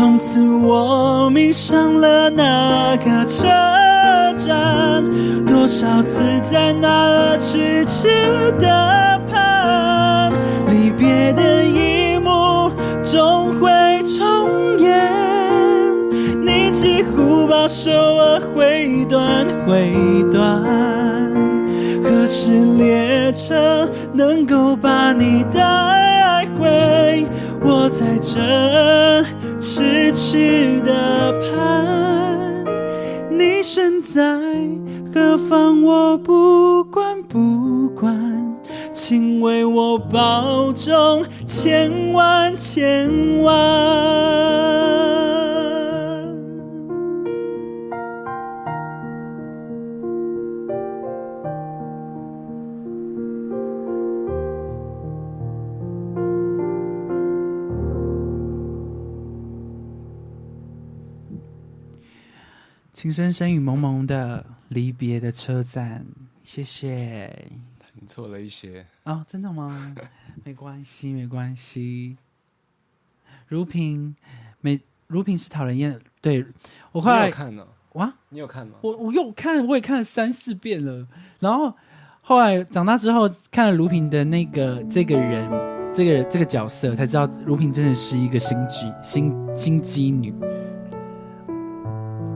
[0.00, 3.48] 从此我迷上了那个车
[4.34, 5.04] 站，
[5.44, 10.32] 多少次在那痴痴的盼，
[10.68, 12.72] 离别的一幕
[13.02, 13.68] 总会
[14.04, 15.06] 重演。
[16.46, 19.92] 你几乎把手儿挥断挥
[20.32, 20.62] 断，
[22.02, 27.26] 何时列车能够把你带回？
[27.62, 28.40] 我在这
[30.12, 32.64] 痴痴的盼，
[33.30, 34.22] 你身在
[35.14, 35.80] 何方？
[35.82, 38.12] 我不管不管，
[38.92, 45.09] 请为我保重，千万千万。
[63.00, 66.04] 情深深雨蒙蒙的离别的车站，
[66.44, 67.34] 谢谢。
[67.94, 69.24] 你错了一些啊？
[69.26, 69.96] 真的吗？
[70.44, 72.18] 没关系，没关系。
[73.48, 74.14] 如萍，
[74.60, 75.98] 没如萍是讨人厌。
[76.20, 76.44] 对
[76.92, 78.74] 我后来看了哇，你有看吗？
[78.82, 81.08] 我我又看，我也看了三四遍了。
[81.38, 81.74] 然后
[82.20, 85.48] 后来长大之后看了如萍的那个这个人，
[85.94, 90.34] 这个这个角色，才知道如萍真的是一个心机心心机女。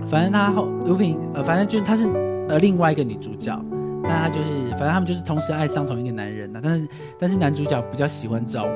[0.09, 2.09] 反正他后如萍呃，反正就是她是
[2.49, 3.59] 呃另外一个女主角，
[4.03, 6.61] 但她就是反正他们就是同时爱上同一个男人呐。
[6.63, 6.89] 但是
[7.19, 8.71] 但是男主角比较喜欢赵薇，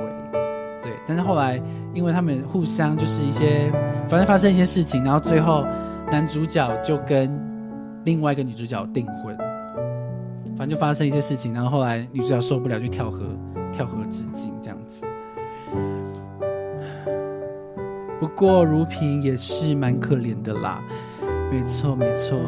[0.82, 0.92] 对。
[1.06, 1.60] 但是后来
[1.94, 3.70] 因为他们互相就是一些
[4.08, 5.64] 反正发生一些事情，然后最后
[6.10, 7.30] 男主角就跟
[8.04, 9.36] 另外一个女主角订婚，
[10.56, 13.26] 反正就发生一些事情，然后后来女主角受不了就跳河
[13.70, 15.04] 跳河自尽这样子。
[18.18, 20.82] 不过如萍也是蛮可怜的啦。
[21.50, 22.38] 没错，没错，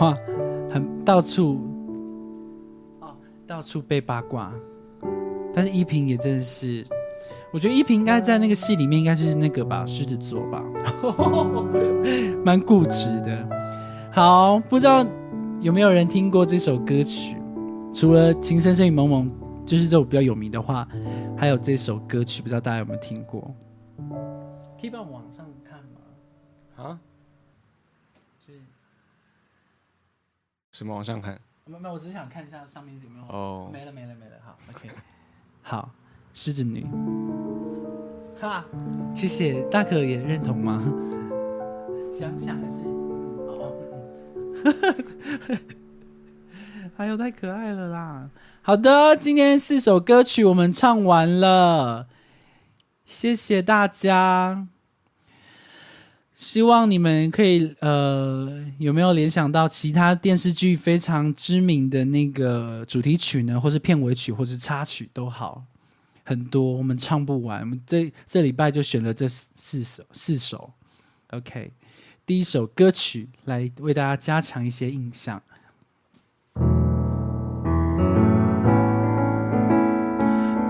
[0.00, 0.14] 哇，
[0.70, 1.60] 很到处，
[3.00, 3.14] 哦，
[3.46, 4.52] 到处被八卦。
[5.54, 6.82] 但是依萍也真的是，
[7.52, 10.64] 我觉得依萍应该在那个戏里面应该是那个吧，狮子座吧，
[12.42, 13.48] 蛮固执的。
[14.10, 15.06] 好，不知道
[15.60, 17.36] 有没有人听过这首歌曲？
[17.92, 19.30] 除了《情深深雨蒙蒙》
[19.66, 20.88] 就是这首比较有名的话，
[21.36, 23.54] 还有这首歌曲，不知道大家有没有听过？
[24.80, 26.84] 可以帮我往上看吗？
[26.84, 26.98] 啊？
[30.82, 31.40] 什么往上看？
[31.64, 33.24] 没没，我只是想看一下上面有没有。
[33.26, 34.90] 哦，没了没了没了，好，OK，
[35.62, 35.88] 好，
[36.34, 36.84] 狮子女，
[38.40, 38.64] 哈，
[39.14, 40.82] 谢谢，大可也认同吗？
[42.12, 42.82] 想想还是，
[43.46, 43.72] 哦，
[46.98, 48.28] 哎呦，太可爱了啦！
[48.62, 52.08] 好的，今天四首歌曲我们唱完了，
[53.04, 54.66] 谢谢大家。
[56.42, 63.60] 希望你们可以呃，有没有联想到其他电视剧非常知名的那个主题曲呢？
[63.60, 65.62] 或是片尾曲，或是插曲都好，
[66.24, 67.60] 很多我们唱不完。
[67.60, 70.72] 我们这这礼拜就选了这四首，四首。
[71.30, 71.70] OK，
[72.26, 75.40] 第一首歌曲来为大家加强一些印象。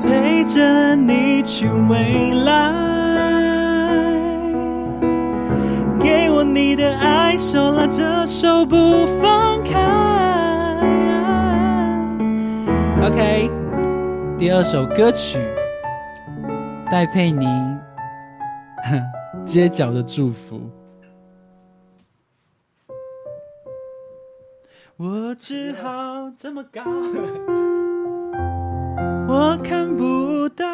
[0.03, 3.02] 陪着你去未来，
[6.63, 9.81] 你的爱，手拉着手不放开。
[13.03, 13.51] OK，
[14.39, 15.41] 第二首歌曲，
[16.89, 17.45] 戴佩妮，
[19.45, 20.61] 街角的祝福。
[24.97, 26.81] 我只好这么高。
[29.29, 30.65] 我看不到，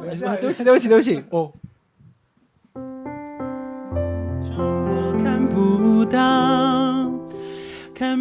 [0.00, 1.42] 对不起，对不起，对不起，哦。
[1.42, 1.52] 我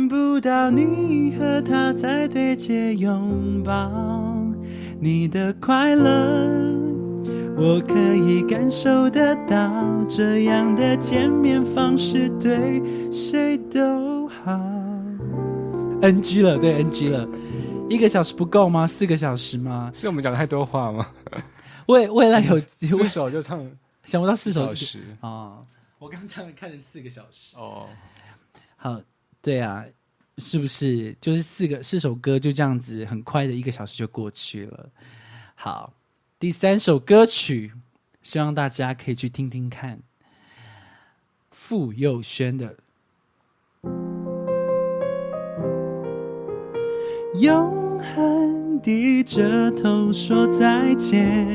[0.10, 3.92] 不到你和他在对街拥抱，
[5.00, 6.74] 你的快乐，
[7.56, 9.86] 我可以感受得到。
[10.10, 12.82] 这样的见面方式对
[13.12, 14.60] 谁都好。
[16.02, 17.30] NG 了，对，NG 了。
[17.88, 18.88] 一个小时不够吗？
[18.88, 19.92] 四个小时吗？
[19.94, 21.06] 是我们讲太多话吗？
[21.86, 23.64] 未未来有 四首就唱，
[24.06, 25.60] 想不到四小时啊！
[26.00, 27.88] 我刚唱看了四个小时哦。
[28.76, 29.00] 好，
[29.42, 29.86] 对啊，
[30.40, 34.90] 是不是就是四个四首歌就这样子很快的一个小时就过去了？
[35.56, 35.94] 好，
[36.40, 37.74] 第三首歌曲，
[38.24, 40.00] 希望大家可以去听听看，
[41.52, 42.78] 傅佑轩的。
[47.36, 51.46] 永恒低着头说再见，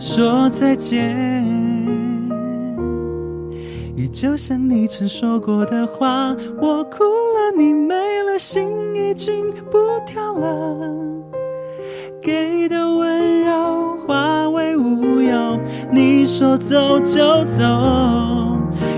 [0.00, 1.83] 说再见。
[3.96, 10.76] 依旧像你曾说过的话，我哭了，你没了，心已经不跳了。
[12.20, 15.58] 给的温柔化为乌有，
[15.92, 17.62] 你说走就走。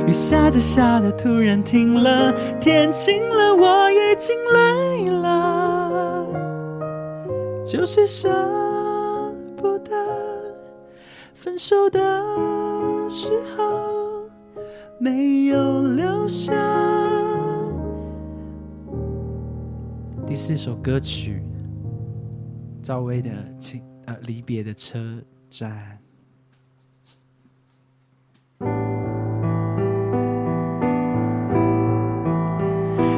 [0.07, 6.27] 雨下着下的突然停了，天晴了，我已经累了，
[7.65, 8.31] 就是舍
[9.57, 9.91] 不得
[11.35, 12.01] 分手的
[13.11, 13.76] 时候
[14.99, 16.55] 没有留下。
[20.27, 21.43] 第四首歌曲，
[22.83, 23.29] 赵薇的
[23.59, 24.99] 《情呃离别的车
[25.51, 25.71] 站》。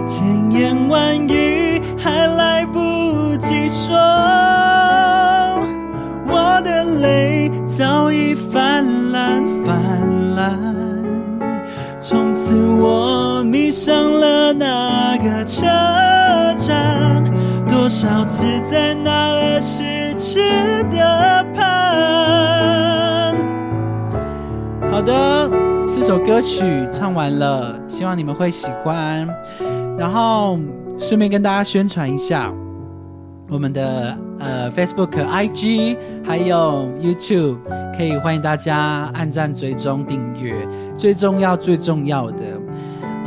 [0.06, 3.94] 千言万语还来不及说，
[6.26, 8.34] 我的泪早已
[15.58, 15.66] 车
[16.56, 17.24] 站，
[17.66, 20.38] 多少次在那儿失去
[20.84, 23.34] 的盼。
[24.88, 25.50] 好的，
[25.84, 29.28] 四首歌曲唱完了，希望你们会喜欢。
[29.98, 30.60] 然后
[30.96, 32.52] 顺便跟大家宣传一下，
[33.50, 37.56] 我们的呃 Facebook、IG 还有 YouTube，
[37.96, 40.54] 可以欢迎大家按赞、追踪、订阅。
[40.96, 42.44] 最重要、最重要的，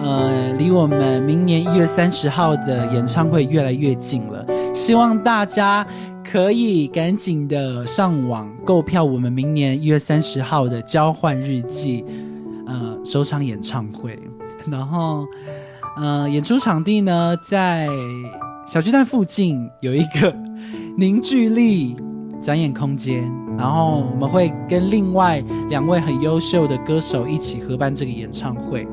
[0.04, 5.86] 呃，离我们明年一月三十号的演唱会越来越近了，希望大家
[6.24, 12.04] 可以赶紧的上网购票，我们明年一月三十号的交换日记，
[12.66, 14.18] 呃，首场演唱会，
[14.70, 15.26] 然后。
[15.98, 17.86] 呃，演出场地呢在
[18.66, 20.34] 小巨蛋附近有一个
[20.96, 21.98] 凝聚力
[22.42, 28.88] 展演空间，然后我们会跟另外两位很优秀的歌手一起合办这个演唱会。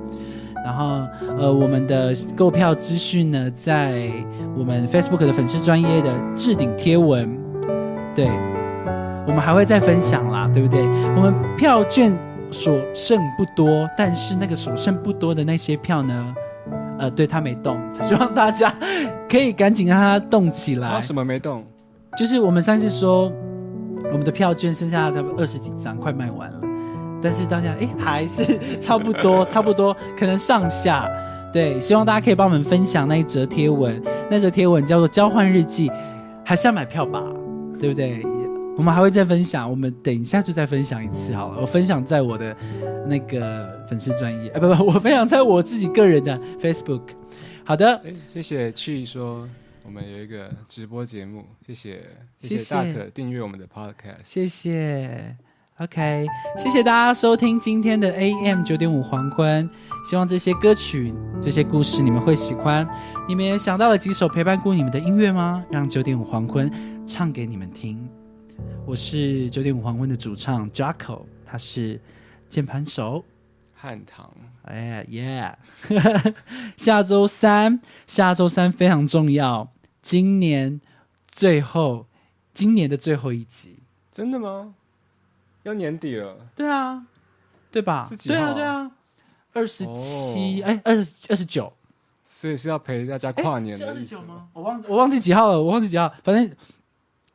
[0.64, 1.06] 然后，
[1.38, 4.10] 呃，我们的购票资讯呢在
[4.56, 7.38] 我们 Facebook 的粉丝专业的置顶贴文。
[8.14, 8.28] 对，
[9.26, 10.82] 我们还会再分享啦，对不对？
[11.16, 12.12] 我们票券
[12.50, 16.34] 所剩不多，但是那个所剩不多的那些票呢？
[16.98, 18.74] 呃，对他没动，希望大家
[19.30, 20.98] 可以赶紧让它动起来。
[21.02, 21.64] 什么没动？
[22.16, 23.30] 就是我们上次说，
[24.10, 26.60] 我们的票券剩下差不多二十几张，快卖完了，
[27.22, 31.08] 但是到现在，哎，还是 差不多，差不多，可能上下。
[31.52, 35.90] 对，希望大家可以帮我们分享那一则贴文，那则贴文叫做交换日记，
[36.44, 37.22] 还是要买票吧，
[37.80, 38.22] 对不对？
[38.76, 41.60] 我们还会再分享，我们等一下就再分享一次好了。
[41.60, 42.54] 我分享在我的
[43.06, 47.02] 那个粉丝专业，哎，不不， 我分享在我自己个人的 Facebook。
[47.64, 49.48] 好的，谢谢去说
[49.84, 52.00] 我们有一个直播节目，谢谢
[52.38, 55.47] 谢谢大可订阅我们的 Podcast，谢谢。
[55.80, 56.26] OK，
[56.56, 59.70] 谢谢大家收听今天的 AM 九点五黄昏，
[60.04, 62.84] 希望这些歌曲、这些故事你们会喜欢。
[63.28, 65.64] 你们也想到了几首陪伴过你们的音乐吗？
[65.70, 66.68] 让九点五黄昏
[67.06, 68.08] 唱给你们听。
[68.84, 72.00] 我是九点五黄昏的主唱 Jacko，他是
[72.48, 73.24] 键盘手
[73.72, 74.28] 汉唐。
[74.62, 75.58] 哎呀耶！
[76.76, 79.70] 下周三，下周三非常重要，
[80.02, 80.80] 今年
[81.28, 82.06] 最后
[82.52, 83.78] 今年的最后一集。
[84.10, 84.74] 真的吗？
[85.62, 86.36] 要年底了。
[86.54, 87.06] 对啊，
[87.70, 88.08] 对吧？
[88.24, 88.90] 对啊，对啊，
[89.52, 91.72] 二十七，哎，二十二十九，
[92.24, 93.88] 所以是要陪大家跨年的。
[93.88, 94.48] 二十九吗？
[94.52, 96.12] 我忘我忘记几号了，我忘记几号。
[96.22, 96.56] 反正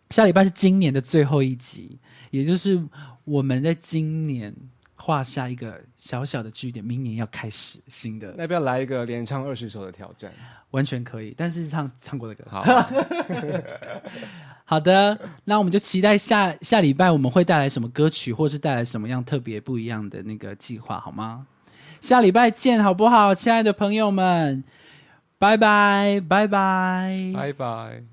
[0.10, 2.00] 下礼拜是今年的最后一集，
[2.32, 2.84] 也就是
[3.24, 4.54] 我们在今年。
[4.96, 8.34] 画下一个小小的句点，明年要开始新的。
[8.38, 10.32] 要不要来一个连唱二十首的挑战？
[10.72, 12.46] 完全可以，但是唱唱过的歌。
[12.50, 12.64] 好，
[14.66, 21.46] 好的，那我们就期待下下礼拜我们会带来什么歌曲，或是带来什么样特别不一样的那个计划，好吗？
[22.02, 24.64] 下礼拜见，好不好，亲爱的朋友们？
[25.38, 28.04] 拜拜，拜拜，拜拜。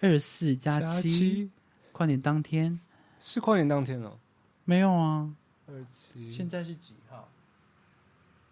[0.00, 1.50] 二十四加七，
[1.92, 2.78] 跨年当天
[3.20, 4.12] 是跨年当天哦？
[4.64, 5.28] 没有啊。
[5.66, 7.28] 二七，现在是几号？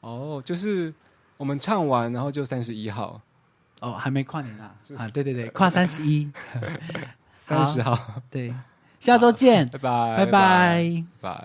[0.01, 0.93] 哦，就是
[1.37, 3.20] 我们唱完，然后就三十一号。
[3.83, 4.70] 哦，还没跨年啊！
[4.97, 6.30] 啊，对对对，跨三十一，
[7.35, 7.99] 三十号。
[8.30, 8.55] 对，
[9.01, 11.41] 下周见，拜拜，拜拜，拜。